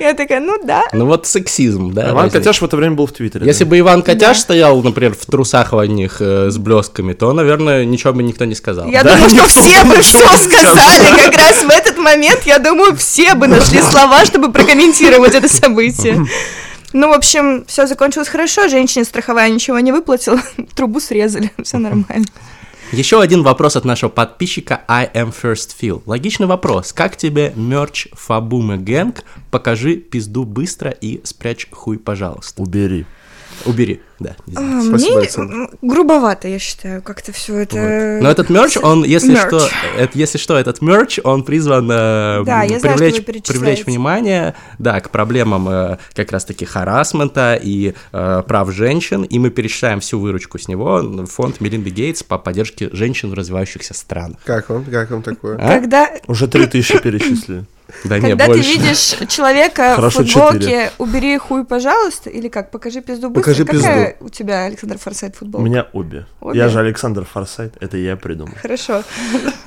Я 0.00 0.14
такая, 0.14 0.40
ну 0.40 0.58
да. 0.64 0.82
Ну 0.92 1.06
вот 1.06 1.26
сексизм, 1.26 1.92
да. 1.92 2.10
Иван. 2.10 2.30
Котяш 2.30 2.60
в 2.60 2.64
это 2.64 2.76
время 2.76 2.96
был 2.96 3.06
в 3.06 3.12
Твиттере. 3.12 3.46
Если 3.46 3.64
бы 3.64 3.78
Иван 3.78 4.02
Котяш 4.02 4.38
стоял, 4.38 4.82
например, 4.82 5.14
в 5.14 5.24
трусах 5.26 5.72
в 5.72 5.78
одних 5.78 6.16
э, 6.20 6.50
с 6.50 6.58
блестками, 6.58 7.12
то, 7.12 7.32
наверное, 7.32 7.84
ничего 7.84 8.12
бы 8.12 8.22
никто 8.22 8.44
не 8.44 8.56
сказал. 8.56 8.88
Я 8.88 9.04
думаю, 9.04 9.28
что 9.28 9.46
все 9.46 9.84
бы 9.84 9.94
все 10.00 10.26
сказали 10.38 11.24
как 11.24 11.36
раз 11.36 11.62
в 11.62 11.70
этот 11.70 11.98
момент. 11.98 12.42
Я 12.46 12.58
думаю, 12.58 12.96
все 12.96 13.34
бы 13.34 13.46
нашли 13.46 13.80
слова, 13.80 14.24
чтобы 14.24 14.50
прокомментировать 14.52 15.34
это 15.34 15.48
событие. 15.48 16.26
Ну, 16.92 17.08
в 17.08 17.12
общем, 17.12 17.64
все 17.66 17.86
закончилось 17.86 18.28
хорошо. 18.28 18.68
Женщине 18.68 19.04
страховая 19.04 19.50
ничего 19.50 19.78
не 19.80 19.92
выплатила. 19.92 20.40
Трубу 20.76 21.00
срезали. 21.00 21.52
Все 21.62 21.78
нормально. 21.78 22.26
Еще 22.92 23.20
один 23.20 23.42
вопрос 23.42 23.76
от 23.76 23.84
нашего 23.84 24.10
подписчика 24.10 24.82
I 24.86 25.10
am 25.12 25.34
First 25.34 25.70
Feel. 25.80 26.02
Логичный 26.06 26.46
вопрос. 26.46 26.92
Как 26.92 27.16
тебе 27.16 27.52
мерч 27.56 28.08
Фабума 28.12 28.76
Гэнг? 28.76 29.24
Покажи 29.50 29.96
пизду 29.96 30.44
быстро 30.44 30.90
и 30.90 31.20
спрячь 31.24 31.68
хуй, 31.72 31.98
пожалуйста. 31.98 32.62
Убери. 32.62 33.06
Убери, 33.66 34.02
да. 34.18 34.36
не 34.46 34.54
А. 34.56 34.82
Спасибо, 34.82 35.12
Мне 35.12 35.18
Александр. 35.18 35.70
грубовато, 35.82 36.48
я 36.48 36.58
считаю, 36.58 37.02
как-то 37.02 37.32
все 37.32 37.58
это. 37.58 38.18
Но 38.20 38.30
этот 38.30 38.50
мерч, 38.50 38.76
он, 38.76 39.04
если 39.04 39.32
Мерч. 39.32 39.46
что, 39.46 39.68
это, 39.96 40.18
если 40.18 40.38
что, 40.38 40.58
этот 40.58 40.82
мерч, 40.82 41.18
он 41.24 41.44
призван 41.44 41.90
э, 41.90 42.44
Да, 42.44 42.66
знаю, 42.66 42.82
привлечь, 43.24 43.84
внимание, 43.84 44.54
да, 44.78 45.00
к 45.00 45.10
проблемам 45.10 45.68
э, 45.68 45.98
как 46.14 46.32
раз-таки 46.32 46.64
харасмента 46.64 47.58
и 47.60 47.94
э, 48.12 48.42
прав 48.46 48.70
женщин, 48.72 49.22
и 49.22 49.38
мы 49.38 49.50
перечисляем 49.50 50.00
всю 50.00 50.20
выручку 50.20 50.58
с 50.58 50.68
него 50.68 51.00
в 51.02 51.26
фонд 51.26 51.60
Мелинды 51.60 51.90
Гейтс 51.90 52.22
по 52.22 52.38
поддержке 52.38 52.90
женщин 52.92 53.30
в 53.30 53.34
развивающихся 53.34 53.94
странах. 53.94 54.38
Как 54.44 54.68
вам? 54.68 54.84
Как 54.84 55.10
вам 55.10 55.22
такое? 55.22 55.56
А? 55.56 55.68
Когда, 55.68 56.10
Уже 56.26 56.48
три 56.48 56.66
тысячи 56.66 56.98
перечислили. 56.98 57.64
Да 58.04 58.18
не, 58.18 58.30
когда 58.30 58.46
ты 58.46 58.52
больше. 58.52 58.70
видишь 58.72 59.14
человека 59.28 59.94
Хорошо, 59.96 60.22
в 60.22 60.26
футболке, 60.26 60.58
четыре. 60.58 60.92
убери 60.98 61.36
хуй, 61.38 61.64
пожалуйста, 61.64 62.30
или 62.30 62.48
как, 62.48 62.70
покажи 62.70 63.00
пизду 63.02 63.28
быстро. 63.28 63.40
Покажи 63.52 63.64
Какая 63.64 64.16
у 64.20 64.28
тебя, 64.30 64.64
Александр 64.64 64.98
Форсайт, 64.98 65.34
У 65.34 65.38
футболка? 65.40 65.68
меня 65.68 65.86
обе. 65.92 66.26
Обе? 66.40 66.58
Я 66.58 66.68
же 66.68 66.78
Александр 66.80 67.26
Форсайт, 67.30 67.74
это 67.80 67.96
я 67.96 68.16
придумал. 68.16 68.54
Хорошо. 68.60 69.02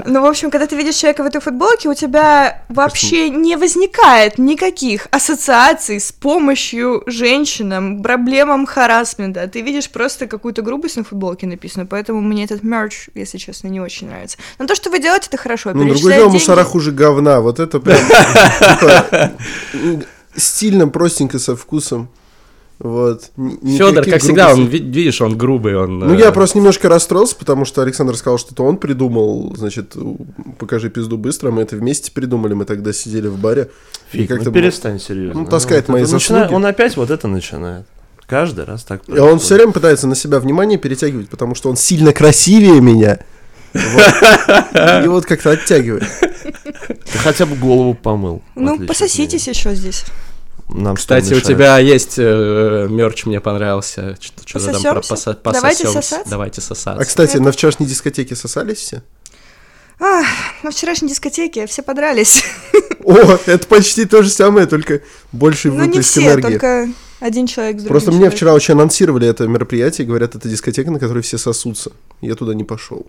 Ну, 0.06 0.22
в 0.22 0.26
общем, 0.26 0.50
когда 0.50 0.66
ты 0.68 0.76
видишь 0.76 0.96
человека 0.96 1.24
в 1.24 1.28
этой 1.28 1.42
футболке, 1.42 1.90
у 1.90 1.94
тебя 1.94 2.64
вообще 2.70 3.30
не 3.30 3.56
возникает 3.56 4.38
никаких 4.40 5.08
ассоциаций 5.12 6.00
с 6.00 6.12
помощью 6.12 7.04
женщинам, 7.06 8.02
проблемам 8.02 8.66
харасмента. 8.66 9.48
Ты 9.48 9.62
видишь 9.62 9.90
просто 9.90 10.28
какую-то 10.28 10.62
грубость 10.64 10.98
на 10.98 11.04
футболке 11.04 11.46
написанную, 11.48 11.88
поэтому 11.88 12.22
мне 12.22 12.46
этот 12.46 12.64
мерч, 12.64 13.10
если 13.14 13.38
честно, 13.38 13.68
не 13.68 13.80
очень 13.80 14.08
нравится. 14.08 14.38
Но 14.60 14.66
то, 14.66 14.76
что 14.76 14.90
вы 14.90 15.00
делаете, 15.00 15.28
это 15.30 15.38
хорошо. 15.38 15.72
Ну, 15.74 15.86
другое 15.86 16.16
дело, 16.16 16.30
мусора 16.30 16.64
хуже 16.64 16.92
говна. 16.92 17.42
Вот 17.42 17.60
это 17.60 17.80
прям 17.80 17.98
стильно, 20.36 20.88
простенько, 20.88 21.40
со 21.40 21.56
вкусом. 21.56 22.10
Вот. 22.80 23.32
Федор, 23.36 24.06
как 24.06 24.22
всегда, 24.22 24.54
он, 24.54 24.68
видишь, 24.68 25.20
он 25.20 25.36
грубый, 25.36 25.76
он... 25.76 25.98
Ну, 25.98 26.14
э, 26.14 26.20
я 26.20 26.32
просто 26.32 26.60
немножко 26.60 26.88
расстроился, 26.88 27.36
потому 27.36 27.66
что 27.66 27.82
Александр 27.82 28.16
сказал, 28.16 28.38
что 28.38 28.54
это 28.54 28.62
он 28.62 28.78
придумал, 28.78 29.56
значит, 29.58 29.96
покажи 30.60 30.92
пизду 30.92 31.18
быстро, 31.18 31.50
мы 31.50 31.64
это 31.64 31.76
вместе 31.76 32.12
придумали, 32.12 32.54
мы 32.54 32.66
тогда 32.66 32.94
сидели 32.94 33.28
в 33.28 33.40
баре. 33.40 33.72
и 34.14 34.18
Фиг, 34.18 34.30
как-то 34.30 34.46
ну 34.46 34.52
было- 34.52 34.62
перестань, 34.62 35.00
серьезно. 35.00 35.42
Ну, 35.42 35.48
таскает 35.48 35.88
Вот 35.88 35.94
мои 35.94 36.04
заслуги. 36.04 36.54
Он 36.54 36.66
опять 36.68 36.96
вот 36.98 37.10
это 37.10 37.28
начинает. 37.28 37.88
Каждый 38.28 38.66
раз 38.66 38.84
так 38.84 39.02
И 39.08 39.18
он 39.18 39.40
все 39.40 39.56
время 39.56 39.72
пытается 39.72 40.06
на 40.06 40.14
себя 40.14 40.40
внимание 40.40 40.78
перетягивать, 40.78 41.30
потому 41.30 41.56
что 41.56 41.70
он 41.70 41.78
сильно 41.78 42.14
красивее 42.14 42.80
меня. 42.80 43.20
Вот. 43.74 45.04
И 45.04 45.08
вот 45.08 45.26
как-то 45.26 45.52
оттягивает. 45.52 46.04
Ты 46.52 47.18
хотя 47.18 47.46
бы 47.46 47.56
голову 47.56 47.94
помыл. 47.94 48.42
Ну, 48.56 48.86
пососитесь 48.86 49.48
еще 49.48 49.76
здесь. 49.76 50.04
Нам 50.70 50.98
Кстати, 50.98 51.34
у 51.34 51.40
тебя 51.40 51.78
есть 51.78 52.16
э, 52.18 52.88
мерч, 52.90 53.26
мне 53.26 53.40
понравился. 53.40 54.18
Что, 54.20 54.60
что 54.60 54.72
там 54.74 54.82
про 54.82 55.02
поса- 55.02 55.38
Давайте 55.44 55.88
сосаться? 55.88 56.30
Давайте 56.30 56.60
А, 56.60 56.64
сосаться. 56.64 57.06
кстати, 57.06 57.38
на 57.38 57.52
вчерашней 57.54 57.86
дискотеке 57.86 58.36
сосались 58.36 58.78
все? 58.80 59.02
Ах, 60.00 60.26
на 60.64 60.72
вчерашней 60.72 61.08
дискотеке 61.08 61.66
все 61.68 61.82
подрались. 61.84 62.44
О, 63.04 63.38
это 63.46 63.66
почти 63.68 64.06
то 64.06 64.22
же 64.22 64.30
самое, 64.30 64.68
только 64.68 65.02
больше 65.32 65.70
Ну, 65.70 65.76
не 65.76 65.88
выплеск 65.88 66.10
все, 66.10 66.22
энергии. 66.22 66.42
только 66.42 66.90
один 67.22 67.48
человек 67.48 67.76
с 67.78 67.84
другим 67.84 67.90
Просто 67.90 68.12
мне 68.12 68.18
человеком. 68.20 68.36
вчера 68.38 68.54
очень 68.54 68.74
анонсировали 68.74 69.28
это 69.28 69.48
мероприятие, 69.48 70.06
говорят, 70.06 70.36
это 70.36 70.50
дискотека, 70.50 70.92
на 70.92 71.00
которой 71.00 71.24
все 71.24 71.38
сосутся. 71.38 71.92
Я 72.22 72.36
туда 72.36 72.54
не 72.54 72.66
пошел. 72.66 73.08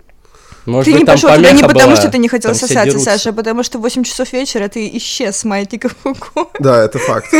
Может 0.66 0.84
Ты 0.86 0.90
быть, 0.92 1.00
не 1.00 1.06
пошел 1.06 1.28
туда 1.30 1.40
не 1.40 1.46
помеха 1.60 1.66
потому, 1.68 1.86
была, 1.92 1.96
что 1.96 2.10
ты 2.10 2.18
не 2.18 2.28
хотел 2.28 2.50
там 2.52 2.60
сосаться. 2.60 2.98
Саша, 2.98 3.30
а 3.30 3.32
потому 3.32 3.62
что 3.62 3.78
в 3.78 3.82
8 3.82 4.04
часов 4.04 4.32
вечера 4.32 4.68
ты 4.68 4.88
исчез 4.98 5.36
с 5.36 5.44
маятника 5.44 5.88
Фуко. 6.02 6.48
Да, 6.58 6.84
это 6.84 6.98
факт. 6.98 7.32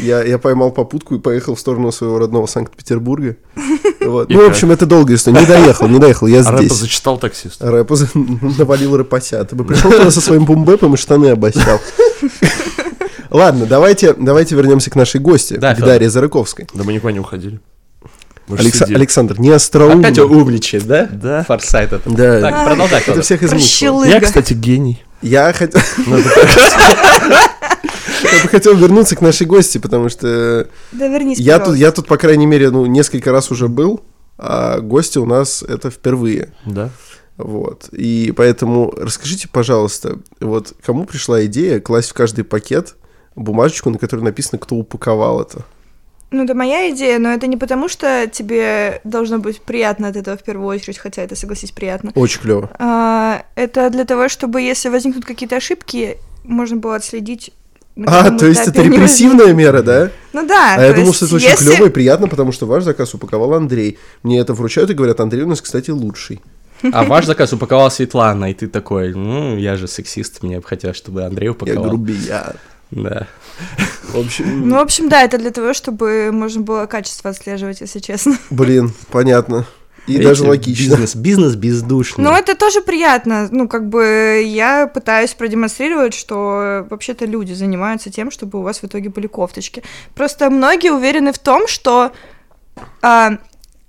Я, 0.00 0.22
я 0.24 0.38
поймал 0.38 0.72
попутку 0.72 1.14
и 1.14 1.18
поехал 1.20 1.54
в 1.54 1.60
сторону 1.60 1.92
своего 1.92 2.18
родного 2.18 2.46
Санкт-Петербурга. 2.46 3.36
Вот. 4.04 4.30
И 4.30 4.34
Ну, 4.34 4.40
в 4.40 4.42
как? 4.42 4.50
общем, 4.52 4.70
это 4.70 4.84
долгая 4.84 5.16
история. 5.16 5.40
Не 5.40 5.46
доехал, 5.46 5.88
не 5.88 5.98
доехал, 5.98 6.26
я 6.26 6.40
А 6.40 6.50
рэпа 6.50 6.64
здесь. 6.64 6.78
зачитал 6.78 7.16
таксист. 7.18 7.62
Рэпа 7.62 7.96
за- 7.96 8.08
навалил 8.14 8.96
рэпося. 8.98 9.42
Ты 9.44 9.56
бы 9.56 9.64
пришел 9.64 9.90
туда 9.90 10.10
со 10.10 10.20
своим 10.20 10.44
бумбэпом 10.44 10.92
и 10.92 10.96
штаны 10.98 11.28
обосял. 11.28 11.80
Ладно, 13.30 13.66
давайте, 13.66 14.14
давайте 14.14 14.54
вернемся 14.54 14.90
к 14.90 14.96
нашей 14.96 15.20
гости, 15.20 15.54
Да, 15.54 15.74
к. 15.74 15.80
Дарье 15.80 16.10
Зарыковской. 16.10 16.66
Да 16.74 16.84
мы 16.84 16.92
никуда 16.92 17.12
не 17.12 17.20
уходили. 17.20 17.60
Сидели. 18.46 18.94
Александр, 18.96 19.40
не 19.40 19.50
остроумно. 19.50 20.08
Опять 20.08 20.18
умничает, 20.18 20.86
да? 20.86 21.08
Да. 21.10 21.44
Форсайт 21.44 21.92
это. 21.92 22.10
Да, 22.10 22.40
Так, 22.40 22.66
продолжай, 22.66 23.02
это 23.06 23.22
всех 23.22 23.42
измучило. 23.42 24.04
Я, 24.04 24.20
кстати, 24.20 24.52
гений. 24.52 25.02
Я 25.22 25.52
хотел... 25.52 25.80
Я 28.24 28.42
бы 28.42 28.48
хотел 28.48 28.74
вернуться 28.76 29.16
к 29.16 29.20
нашей 29.20 29.46
гости, 29.46 29.78
потому 29.78 30.08
что 30.08 30.68
Да 30.92 31.08
вернись, 31.08 31.38
я 31.38 31.58
тут, 31.58 31.76
я 31.76 31.92
тут, 31.92 32.06
по 32.06 32.16
крайней 32.16 32.46
мере, 32.46 32.70
ну, 32.70 32.86
несколько 32.86 33.32
раз 33.32 33.50
уже 33.50 33.68
был, 33.68 34.02
а 34.38 34.80
гости 34.80 35.18
у 35.18 35.26
нас 35.26 35.62
это 35.62 35.90
впервые. 35.90 36.52
Да. 36.64 36.90
Вот. 37.36 37.88
И 37.92 38.32
поэтому 38.36 38.92
расскажите, 38.96 39.48
пожалуйста, 39.48 40.18
вот 40.40 40.72
кому 40.84 41.04
пришла 41.04 41.44
идея 41.46 41.80
класть 41.80 42.10
в 42.10 42.14
каждый 42.14 42.44
пакет 42.44 42.96
бумажечку, 43.34 43.90
на 43.90 43.98
которой 43.98 44.20
написано, 44.20 44.58
кто 44.58 44.76
упаковал 44.76 45.40
это? 45.40 45.64
Ну, 46.34 46.42
это 46.42 46.54
моя 46.56 46.90
идея, 46.90 47.20
но 47.20 47.28
это 47.32 47.46
не 47.46 47.56
потому, 47.56 47.88
что 47.88 48.26
тебе 48.26 49.00
должно 49.04 49.38
быть 49.38 49.60
приятно 49.60 50.08
от 50.08 50.16
этого 50.16 50.36
в 50.36 50.42
первую 50.42 50.66
очередь, 50.66 50.98
хотя 50.98 51.22
это, 51.22 51.36
согласись, 51.36 51.70
приятно. 51.70 52.10
Очень 52.16 52.40
клево. 52.40 52.70
А, 52.80 53.44
это 53.54 53.88
для 53.88 54.04
того, 54.04 54.28
чтобы, 54.28 54.60
если 54.60 54.88
возникнут 54.88 55.24
какие-то 55.24 55.54
ошибки, 55.54 56.18
можно 56.42 56.76
было 56.76 56.96
отследить. 56.96 57.52
А, 58.04 58.36
то 58.36 58.46
есть 58.46 58.66
это 58.66 58.82
репрессивная 58.82 59.52
мера, 59.52 59.80
да? 59.82 60.10
Ну 60.32 60.44
да. 60.44 60.74
А 60.76 60.82
я 60.82 60.92
думал, 60.92 61.14
что 61.14 61.26
это 61.26 61.36
очень 61.36 61.50
если- 61.50 61.66
клево 61.70 61.86
и 61.86 61.90
приятно, 61.90 62.26
потому 62.26 62.50
что 62.50 62.66
ваш 62.66 62.82
заказ 62.82 63.14
упаковал 63.14 63.54
Андрей. 63.54 63.98
Мне 64.24 64.40
это 64.40 64.54
вручают 64.54 64.90
и 64.90 64.94
говорят, 64.94 65.20
Андрей 65.20 65.44
у 65.44 65.48
нас, 65.48 65.60
кстати, 65.60 65.90
лучший. 65.92 66.42
А 66.92 67.04
ваш 67.04 67.26
заказ 67.26 67.52
упаковала 67.52 67.90
Светлана, 67.90 68.50
и 68.50 68.54
ты 68.54 68.66
такой, 68.66 69.14
ну, 69.14 69.56
я 69.56 69.76
же 69.76 69.86
сексист, 69.86 70.42
мне 70.42 70.58
бы 70.58 70.64
хотелось, 70.64 70.96
чтобы 70.96 71.22
Андрей 71.22 71.46
Я 71.46 71.52
упаковал. 71.52 71.84
грубиян. 71.90 72.54
Да. 72.90 73.28
В 74.12 74.18
общем, 74.18 74.68
Ну, 74.68 74.76
в 74.76 74.80
общем, 74.80 75.08
да, 75.08 75.22
это 75.22 75.38
для 75.38 75.50
того, 75.50 75.74
чтобы 75.74 76.30
можно 76.32 76.60
было 76.60 76.86
качество 76.86 77.30
отслеживать, 77.30 77.80
если 77.80 77.98
честно. 77.98 78.36
блин, 78.50 78.92
понятно. 79.10 79.66
И 80.06 80.12
Видите, 80.12 80.28
даже 80.28 80.44
логично. 80.44 80.90
Бизнес, 80.90 81.14
бизнес 81.14 81.54
бездушный. 81.54 82.24
Но 82.24 82.36
это 82.36 82.54
тоже 82.54 82.82
приятно. 82.82 83.48
Ну, 83.50 83.68
как 83.68 83.88
бы 83.88 84.42
я 84.46 84.86
пытаюсь 84.86 85.32
продемонстрировать, 85.32 86.12
что 86.12 86.86
вообще-то 86.90 87.24
люди 87.24 87.54
занимаются 87.54 88.10
тем, 88.10 88.30
чтобы 88.30 88.58
у 88.58 88.62
вас 88.62 88.80
в 88.80 88.84
итоге 88.84 89.08
были 89.08 89.26
кофточки. 89.26 89.82
Просто 90.14 90.50
многие 90.50 90.90
уверены 90.90 91.32
в 91.32 91.38
том, 91.38 91.66
что 91.66 92.12
а, 93.00 93.38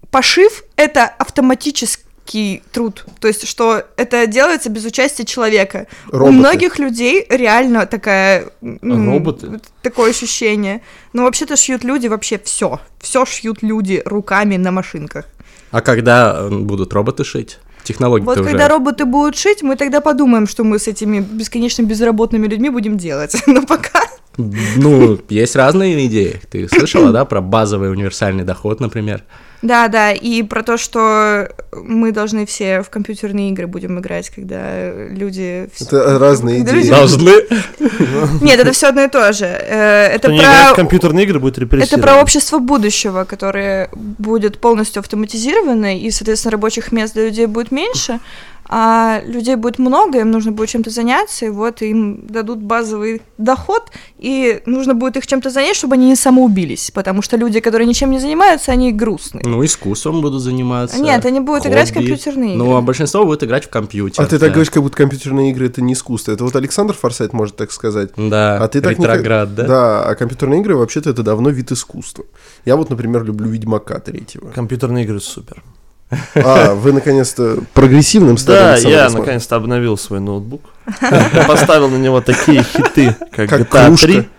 пошив 0.09 0.63
это 0.77 1.03
автоматически 1.05 2.04
человеческий 2.25 2.63
труд. 2.71 3.05
То 3.19 3.27
есть, 3.27 3.47
что 3.47 3.83
это 3.97 4.27
делается 4.27 4.69
без 4.69 4.85
участия 4.85 5.25
человека. 5.25 5.87
У 6.11 6.17
Роботы. 6.17 6.37
многих 6.37 6.79
людей 6.79 7.25
реально 7.29 7.85
такая... 7.85 8.45
Роботы? 8.81 9.59
Такое 9.81 10.11
ощущение. 10.11 10.81
Но 11.13 11.23
вообще-то 11.23 11.55
шьют 11.55 11.83
люди 11.83 12.07
вообще 12.07 12.39
все. 12.43 12.79
Все 12.99 13.25
шьют 13.25 13.61
люди 13.61 14.01
руками 14.05 14.57
на 14.57 14.71
машинках. 14.71 15.25
А 15.71 15.81
когда 15.81 16.47
будут 16.49 16.93
роботы 16.93 17.23
шить? 17.23 17.59
Технологии 17.83 18.25
Вот 18.25 18.39
уже... 18.39 18.49
когда 18.49 18.67
роботы 18.67 19.05
будут 19.05 19.37
шить, 19.37 19.61
мы 19.61 19.75
тогда 19.75 20.01
подумаем, 20.01 20.47
что 20.47 20.63
мы 20.63 20.79
с 20.79 20.87
этими 20.87 21.19
бесконечно 21.19 21.83
безработными 21.83 22.47
людьми 22.47 22.69
будем 22.69 22.97
делать. 22.97 23.35
Но 23.47 23.61
пока... 23.61 24.01
Ну, 24.37 25.19
есть 25.29 25.55
разные 25.55 26.07
идеи. 26.07 26.41
Ты 26.49 26.67
слышала, 26.67 27.11
да, 27.11 27.25
про 27.25 27.41
базовый 27.41 27.91
универсальный 27.91 28.43
доход, 28.43 28.81
например? 28.81 29.23
Да, 29.65 29.87
да, 29.87 30.11
и 30.11 30.43
про 30.43 30.61
то, 30.61 30.77
что 30.77 31.49
мы 31.73 32.11
должны 32.11 32.45
все 32.45 32.83
в 32.83 32.89
компьютерные 32.89 33.49
игры 33.49 33.65
будем 33.65 33.99
играть, 33.99 34.29
когда 34.29 34.91
люди... 35.09 35.67
Это 35.79 36.19
разные 36.19 36.57
Когда 36.57 36.71
идеи. 36.71 36.79
люди- 36.81 36.89
Должны. 36.91 37.31
Нет, 38.41 38.59
это 38.59 38.71
все 38.73 38.89
одно 38.89 39.03
и 39.03 39.07
то 39.07 39.33
же. 39.33 39.45
Э, 39.45 40.07
Это 40.13 40.19
Кто 40.27 40.31
не 40.31 40.37
играет 40.37 40.65
в 40.65 40.69
про... 40.69 40.75
компьютерные 40.75 41.25
игры, 41.25 41.39
будет 41.39 41.57
Это 41.57 41.97
про 41.97 42.21
общество 42.21 42.59
будущего, 42.59 43.23
которое 43.23 43.89
будет 43.93 44.59
полностью 44.59 44.99
автоматизировано, 44.99 45.97
и, 45.97 46.11
соответственно, 46.11 46.51
рабочих 46.51 46.91
мест 46.91 47.13
для 47.15 47.25
людей 47.25 47.47
будет 47.47 47.71
меньше, 47.71 48.19
а 48.67 49.21
людей 49.25 49.55
будет 49.55 49.79
много, 49.79 50.19
им 50.19 50.31
нужно 50.31 50.51
будет 50.51 50.69
чем-то 50.69 50.89
заняться, 50.89 51.45
и 51.45 51.49
вот 51.49 51.81
им 51.81 52.25
дадут 52.27 52.59
базовый 52.59 53.21
доход, 53.37 53.91
и 54.17 54.61
нужно 54.65 54.93
будет 54.93 55.17
их 55.17 55.27
чем-то 55.27 55.49
занять, 55.49 55.75
чтобы 55.75 55.95
они 55.95 56.07
не 56.07 56.15
самоубились, 56.15 56.91
потому 56.91 57.21
что 57.21 57.37
люди, 57.37 57.59
которые 57.59 57.87
ничем 57.87 58.11
не 58.11 58.19
занимаются, 58.19 58.71
они 58.71 58.91
грустные. 58.91 59.43
Ну, 59.45 59.63
искусством 59.63 60.21
будут 60.21 60.41
заниматься. 60.41 60.99
Нет, 60.99 61.25
они 61.25 61.39
будут 61.39 61.65
играть 61.65 61.89
в 61.91 61.93
хобби. 61.93 62.07
компьютерные 62.07 62.55
Ну, 62.57 62.65
игры. 62.65 62.77
а 62.77 62.81
большинство 62.81 63.25
будет 63.25 63.43
играть 63.43 63.65
в 63.65 63.69
компьютер. 63.69 64.23
А 64.23 64.27
ты 64.27 64.37
да. 64.37 64.45
так 64.45 64.53
говоришь, 64.53 64.71
как 64.71 64.83
будто 64.83 64.97
компьютерные 64.97 65.51
игры 65.51 65.67
это 65.67 65.81
не 65.81 65.93
искусство. 65.93 66.31
Это 66.31 66.43
вот 66.43 66.55
Александр 66.55 66.93
Форсайт 66.93 67.33
может 67.33 67.55
так 67.55 67.71
сказать. 67.71 68.11
Да, 68.17 68.57
А 68.57 68.67
ты 68.67 68.81
так 68.81 68.97
ретроград, 68.97 69.53
да? 69.55 69.63
Да, 69.63 70.03
а 70.05 70.15
компьютерные 70.15 70.61
игры 70.61 70.75
вообще-то 70.75 71.09
это 71.09 71.23
давно 71.23 71.49
вид 71.49 71.71
искусства. 71.71 72.25
Я 72.65 72.75
вот, 72.75 72.89
например, 72.89 73.23
люблю 73.23 73.49
Ведьмака 73.49 73.99
третьего. 73.99 74.49
Компьютерные 74.51 75.03
игры 75.05 75.19
супер. 75.19 75.63
А, 76.35 76.73
вы 76.75 76.93
наконец-то 76.93 77.59
прогрессивным 77.73 78.37
стали. 78.37 78.57
Да, 78.57 78.71
Александр 78.73 78.95
я 78.97 79.05
Осман. 79.05 79.21
наконец-то 79.21 79.55
обновил 79.55 79.97
свой 79.97 80.19
ноутбук. 80.19 80.61
Поставил 81.47 81.89
на 81.89 81.97
него 81.97 82.21
такие 82.21 82.63
хиты, 82.63 83.15
как 83.31 83.49
Как 83.49 83.61
GTA 83.61 83.87
кружка. 83.87 84.07
3, 84.07 84.29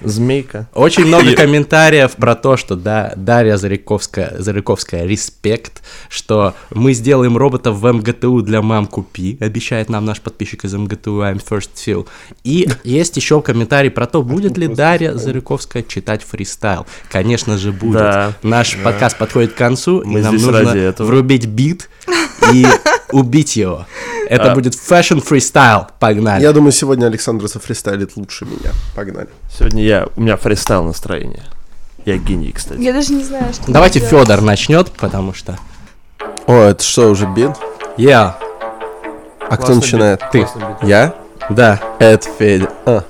Змейка. 0.00 0.68
Очень 0.74 1.04
много 1.06 1.34
комментариев 1.34 2.12
про 2.12 2.34
то, 2.34 2.56
что 2.56 2.76
да, 2.76 3.12
Дарья 3.16 3.56
Заряковская, 3.56 4.36
Заряковская, 4.38 5.04
респект, 5.04 5.82
что 6.08 6.54
мы 6.70 6.92
сделаем 6.92 7.36
роботов 7.36 7.76
в 7.76 7.92
МГТУ 7.92 8.42
для 8.42 8.62
мам 8.62 8.86
купи, 8.86 9.36
обещает 9.40 9.88
нам 9.88 10.04
наш 10.04 10.20
подписчик 10.20 10.64
из 10.64 10.74
МГТУ 10.74 11.22
I'm 11.22 11.42
First 11.46 11.70
Feel. 11.76 12.06
И 12.44 12.68
есть 12.84 13.16
еще 13.16 13.40
комментарий 13.42 13.90
про 13.90 14.06
то, 14.06 14.22
будет 14.22 14.56
ли 14.58 14.68
Дарья 14.68 15.14
Заряковская 15.14 15.82
читать 15.82 16.22
фристайл. 16.22 16.86
Конечно 17.10 17.58
же 17.58 17.72
будет. 17.72 17.98
Да. 17.98 18.32
Наш 18.42 18.76
подкаст 18.76 19.18
подходит 19.18 19.52
к 19.52 19.56
концу, 19.56 20.02
Мы 20.04 20.20
и 20.20 20.22
нам 20.22 20.36
нужно 20.36 20.94
врубить 20.98 21.46
бит 21.46 21.88
и 22.52 22.66
убить 23.12 23.56
его. 23.56 23.86
Это 24.28 24.52
А. 24.52 24.54
будет 24.54 24.74
fashion 24.74 25.20
фристайл. 25.20 25.86
Погнали. 25.98 26.42
Я 26.42 26.52
думаю, 26.52 26.72
сегодня 26.72 27.06
Александр 27.06 27.48
зафристайлит 27.48 28.16
лучше 28.16 28.44
меня. 28.44 28.72
Погнали. 28.94 29.28
Сегодня 29.56 29.82
я, 29.82 30.08
у 30.16 30.20
меня 30.20 30.36
фристайл 30.36 30.84
настроение. 30.84 31.44
Я 32.04 32.16
гений, 32.16 32.52
кстати. 32.52 32.80
Я 32.80 32.92
даже 32.92 33.12
не 33.12 33.24
знаю, 33.24 33.52
что... 33.52 33.70
Давайте. 33.70 34.00
Федор 34.00 34.40
начнет, 34.40 34.90
потому 34.92 35.34
что. 35.34 35.58
О, 36.46 36.68
это 36.68 36.82
что, 36.82 37.08
уже 37.10 37.26
бит? 37.26 37.50
Я. 37.96 38.38
А 39.50 39.56
кто 39.56 39.74
начинает? 39.74 40.20
бит, 40.32 40.48
Ты. 40.80 40.86
Я? 40.86 41.14
Да. 41.50 41.80
Это 41.98 42.28
Федя. 42.38 42.70
А. 42.86 43.04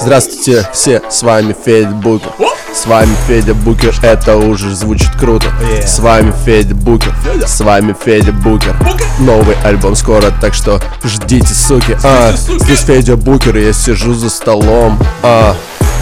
Здравствуйте, 0.00 0.66
все, 0.72 1.02
с 1.10 1.22
вами 1.22 1.54
Федя 1.64 1.90
Букер. 1.90 2.32
С 2.72 2.86
вами 2.86 3.14
Федя 3.26 3.54
Букер, 3.54 3.94
это 4.02 4.36
уже 4.36 4.74
звучит 4.74 5.10
круто. 5.18 5.46
С 5.84 5.98
вами 5.98 6.32
Федя 6.44 6.74
Букер, 6.74 7.12
с 7.44 7.60
вами 7.60 7.94
Федя 8.04 8.32
Букер. 8.32 8.76
Новый 9.18 9.56
альбом 9.64 9.96
скоро, 9.96 10.30
так 10.40 10.54
что 10.54 10.80
ждите, 11.04 11.52
суки. 11.52 11.96
А, 12.04 12.32
здесь 12.32 12.80
Федя 12.80 13.16
Букер, 13.16 13.56
я 13.56 13.72
сижу 13.72 14.14
за 14.14 14.30
столом. 14.30 14.98
А, 15.22 15.56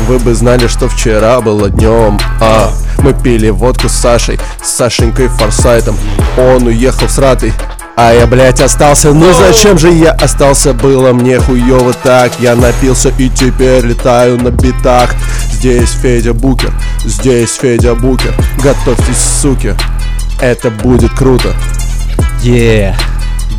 вы 0.07 0.19
бы 0.19 0.35
знали, 0.35 0.67
что 0.67 0.89
вчера 0.89 1.41
было 1.41 1.71
днем. 1.71 2.19
А, 2.41 2.71
мы 2.99 3.15
пили 3.15 3.49
водку 3.49 3.89
с 3.89 3.93
Сашей, 3.93 4.39
с 4.63 4.69
Сашенькой 4.69 5.29
Форсайтом. 5.29 5.97
Он 6.37 6.67
уехал 6.67 7.09
с 7.09 7.19
Ратой. 7.19 7.53
А 8.01 8.13
я, 8.13 8.29
блядь, 8.29 8.61
остался, 8.61 9.13
ну 9.13 9.33
зачем 9.33 9.77
же 9.77 9.91
я 9.91 10.13
остался, 10.13 10.73
было 10.73 11.13
мне 11.13 11.41
хуёво 11.41 11.93
так. 11.93 12.31
Я 12.39 12.55
напился 12.55 13.13
и 13.19 13.29
теперь 13.29 13.85
летаю 13.85 14.41
на 14.41 14.53
битах. 14.53 15.17
Здесь 15.51 15.91
Федя 16.01 16.33
Букер, 16.33 16.73
здесь 17.05 17.57
Федя 17.57 17.97
Букер. 17.97 18.33
Готовьтесь, 18.63 19.19
суки, 19.19 19.75
это 20.41 20.71
будет 20.71 21.11
круто. 21.11 21.53
Е. 22.41 22.97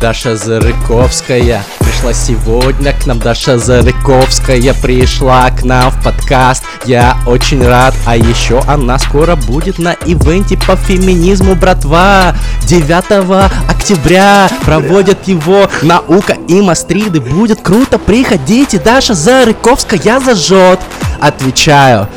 Даша 0.00 0.34
Зарыковская 0.36 1.62
пришла 2.00 2.14
сегодня 2.14 2.92
к 2.92 3.06
нам. 3.06 3.18
Даша 3.18 3.58
Зарыковская 3.58 4.74
пришла 4.74 5.50
к 5.50 5.64
нам 5.64 5.90
в 5.90 6.02
подкаст. 6.02 6.64
Я 6.84 7.16
очень 7.26 7.66
рад. 7.66 7.94
А 8.06 8.16
еще 8.16 8.60
она 8.66 8.98
скоро 8.98 9.36
будет 9.36 9.78
на 9.78 9.92
ивенте 9.92 10.56
по 10.56 10.76
феминизму, 10.76 11.54
братва. 11.54 12.34
9 12.62 13.68
октября 13.68 14.48
проводят 14.64 15.28
его 15.28 15.68
наука 15.82 16.36
и 16.48 16.60
мастриды. 16.62 17.20
Будет 17.20 17.60
круто. 17.60 17.98
Приходите. 17.98 18.78
Даша 18.78 19.14
Зарыковская 19.14 20.20
зажжет. 20.20 20.80
Отвечаю. 21.20 22.08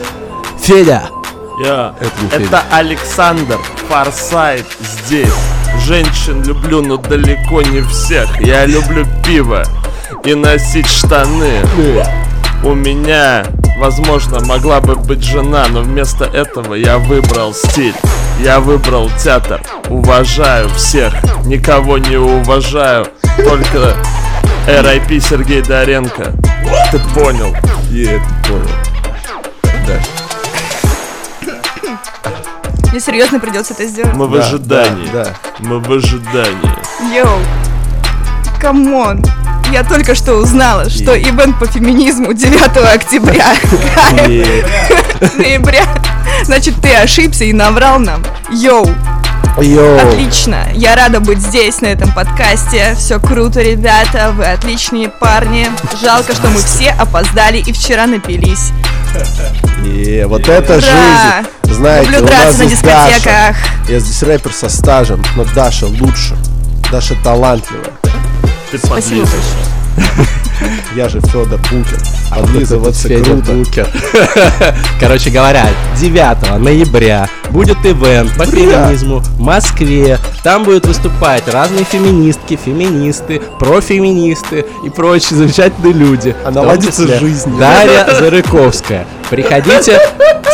Федя, 0.61 1.03
Я. 1.63 1.93
Это. 1.99 2.41
Это 2.41 2.63
Александр 2.71 3.59
Форсайт 3.89 4.65
здесь. 4.79 5.33
Женщин 5.81 6.43
люблю, 6.43 6.81
но 6.81 6.97
далеко 6.97 7.61
не 7.61 7.81
всех. 7.81 8.39
Я 8.41 8.65
люблю 8.65 9.05
пиво 9.25 9.63
и 10.23 10.33
носить 10.33 10.87
штаны. 10.87 11.61
У 12.63 12.73
меня, 12.73 13.43
возможно, 13.77 14.39
могла 14.45 14.79
бы 14.79 14.95
быть 14.95 15.23
жена, 15.23 15.65
но 15.69 15.81
вместо 15.81 16.25
этого 16.25 16.75
я 16.75 16.97
выбрал 16.97 17.53
стиль. 17.53 17.95
Я 18.41 18.59
выбрал 18.59 19.09
театр. 19.21 19.61
Уважаю 19.89 20.69
всех, 20.69 21.13
никого 21.45 21.97
не 21.97 22.17
уважаю. 22.17 23.07
Только 23.37 23.95
R.I.P. 24.67 25.19
Сергей 25.19 25.61
Доренко. 25.61 26.33
Ты 26.91 26.99
понял? 27.13 27.53
Я 27.89 28.13
это 28.13 28.25
понял 28.47 28.67
Дальше. 29.85 30.22
Мне 32.93 32.99
серьезно 32.99 33.39
придется 33.39 33.73
это 33.73 33.87
сделать. 33.87 34.13
Мы 34.13 34.27
в 34.27 34.33
Да, 34.33 34.45
ожидании. 34.45 35.07
да, 35.11 35.23
да. 35.23 35.33
Мы 35.61 35.79
в 35.79 35.91
ожидании. 35.91 37.17
Yo, 37.17 37.39
come 38.61 38.94
on. 38.94 39.19
Я 39.71 39.83
только 39.83 40.13
что 40.13 40.35
узнала, 40.35 40.91
что 40.91 41.19
event 41.19 41.57
по 41.57 41.65
феминизму 41.65 42.33
9 42.33 42.61
октября. 42.93 43.47
Ноября. 45.37 45.85
Значит, 46.43 46.75
ты 46.83 46.93
ошибся 46.93 47.45
и 47.45 47.51
наврал 47.51 47.97
нам. 47.97 48.23
Йоу, 48.51 48.85
Йоу, 49.59 49.97
отлично. 49.97 50.67
Я 50.75 50.95
рада 50.95 51.19
быть 51.19 51.39
здесь, 51.39 51.81
на 51.81 51.87
этом 51.87 52.11
подкасте. 52.11 52.93
Все 52.95 53.19
круто, 53.19 53.63
ребята. 53.63 54.33
Вы 54.37 54.45
отличные 54.45 55.09
парни. 55.09 55.67
Жалко, 55.99 56.33
что 56.35 56.47
мы 56.47 56.59
все 56.59 56.91
опоздали 56.91 57.57
и 57.57 57.73
вчера 57.73 58.05
напились. 58.05 58.69
Е, 59.83 60.27
вот 60.27 60.47
это 60.47 60.75
жизнь 60.79 61.47
Знаете, 61.73 62.11
Люблю 62.11 62.27
у 62.27 62.29
нас 62.29 62.31
драться 62.31 62.59
на 62.59 62.65
здесь 62.67 62.81
Даша. 62.81 63.13
дискотеках. 63.15 63.55
Я 63.89 63.99
здесь 63.99 64.23
рэпер 64.23 64.53
со 64.53 64.69
стажем, 64.69 65.23
но 65.35 65.45
Даша 65.55 65.87
лучше 65.87 66.35
Даша 66.91 67.15
талантливая 67.23 67.91
Ты 68.71 68.77
Спасибо 68.77 69.21
большое. 69.21 70.27
Я 70.95 71.09
же 71.09 71.19
Федор 71.21 71.59
Букер 71.71 71.99
А 72.29 72.39
Подлизываться 72.39 73.07
Федя 73.07 73.31
круто 73.31 73.51
Букер. 73.51 73.87
Короче 74.99 75.29
говоря, 75.29 75.67
9 75.99 76.59
ноября 76.59 77.27
будет 77.49 77.77
ивент 77.83 78.35
по 78.37 78.45
феминизму 78.45 79.19
в 79.19 79.39
Москве. 79.39 80.19
Там 80.43 80.63
будут 80.63 80.85
выступать 80.85 81.47
разные 81.47 81.83
феминистки, 81.83 82.57
феминисты, 82.63 83.41
профеминисты 83.59 84.65
и 84.85 84.89
прочие 84.89 85.37
замечательные 85.37 85.93
люди. 85.93 86.35
А 86.45 86.51
наладится 86.51 87.03
числе 87.03 87.19
жизнь. 87.19 87.57
Дарья 87.57 88.07
Зарыковская. 88.19 89.05
Приходите, 89.29 89.99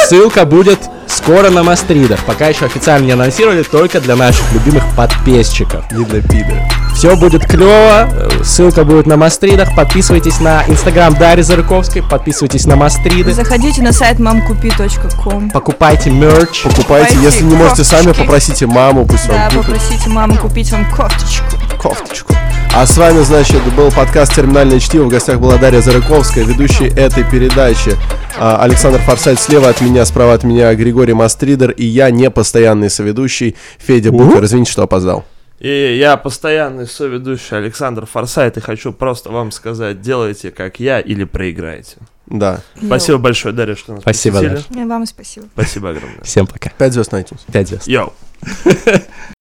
ссылка 0.08 0.46
будет 0.46 0.80
скоро 1.10 1.50
на 1.50 1.63
Мастридах. 1.63 2.24
Пока 2.26 2.48
еще 2.48 2.65
официально 2.65 3.06
не 3.06 3.12
анонсировали, 3.12 3.63
только 3.63 4.00
для 4.00 4.15
наших 4.15 4.52
любимых 4.54 4.84
подписчиков. 4.95 5.84
Не 5.91 6.06
для 6.06 6.22
пидора. 6.22 6.69
Все 6.95 7.15
будет 7.15 7.45
клево, 7.45 8.10
ссылка 8.43 8.84
будет 8.84 9.08
на 9.08 9.17
Мастридах. 9.17 9.76
Подписывайтесь 9.76 10.39
на 10.39 10.63
инстаграм 10.67 11.13
Дарьи 11.13 11.43
Зарыковской, 11.43 12.04
подписывайтесь 12.04 12.65
на 12.65 12.76
Мастриды, 12.76 13.34
Заходите 13.34 13.82
на 13.82 13.93
сайт 13.93 14.19
mamkupi.com. 14.19 15.52
покупайте 15.52 16.10
мерч. 16.10 16.63
Покупайте, 16.63 17.15
Покупайте 17.15 17.17
если 17.22 17.43
не 17.43 17.56
можете 17.56 17.84
сами, 17.84 18.12
попросите 18.12 18.65
маму, 18.65 19.06
пусть 19.06 19.28
Да, 19.28 19.34
вам 19.34 19.50
купит 19.50 19.65
попросите 19.65 20.10
маму 20.10 20.38
купить 20.38 20.72
вам 20.72 20.86
кофточку. 20.91 21.69
Кофточку. 21.80 22.34
А 22.76 22.86
с 22.86 22.98
вами, 22.98 23.24
значит, 23.24 23.62
был 23.76 23.89
подкаст 23.92 24.36
«Терминальное 24.36 24.80
чтиво». 24.80 25.06
В 25.06 25.08
гостях 25.08 25.39
была 25.39 25.58
Дарья 25.58 25.82
Зарыковская, 25.82 26.44
ведущий 26.44 26.88
этой 26.88 27.24
передачи. 27.24 27.96
А, 28.38 28.62
Александр 28.62 29.00
Форсайт 29.00 29.39
слева 29.39 29.70
от 29.70 29.82
меня, 29.82 30.06
справа 30.06 30.34
от 30.34 30.44
меня 30.44 30.74
Григорий 30.76 31.13
Мастридер. 31.13 31.72
И 31.72 31.86
я 31.86 32.12
не 32.12 32.30
постоянный 32.30 32.89
соведущий 32.89 33.56
Федя 33.80 34.12
Букер. 34.12 34.44
Извините, 34.44 34.72
что 34.72 34.84
опоздал. 34.84 35.26
И 35.60 35.98
я 35.98 36.15
постоянный 36.18 36.86
соведущий 36.86 37.58
Александр 37.58 38.06
Форсайт 38.06 38.58
и 38.58 38.62
хочу 38.62 38.94
просто 38.94 39.30
вам 39.30 39.52
сказать, 39.52 40.02
делайте 40.02 40.52
как 40.52 40.80
я 40.80 41.00
или 41.00 41.24
проиграете. 41.24 41.98
Да. 42.28 42.62
Спасибо 42.82 43.18
большое, 43.18 43.54
Дарья, 43.54 43.76
что 43.76 43.94
нас 43.94 44.02
Спасибо, 44.02 44.39
посетили. 44.39 44.82
И 44.82 44.86
вам 44.86 45.06
спасибо. 45.06 45.48
Спасибо 45.54 45.89
огромное. 45.89 46.24
Всем 46.24 46.46
пока. 46.46 46.70
Пять 46.78 46.94
звезд 46.94 47.12
на 47.12 47.22
iTunes. 47.22 47.39
Пять 47.52 47.70
звезд. 47.70 47.88
Йоу. 47.88 48.13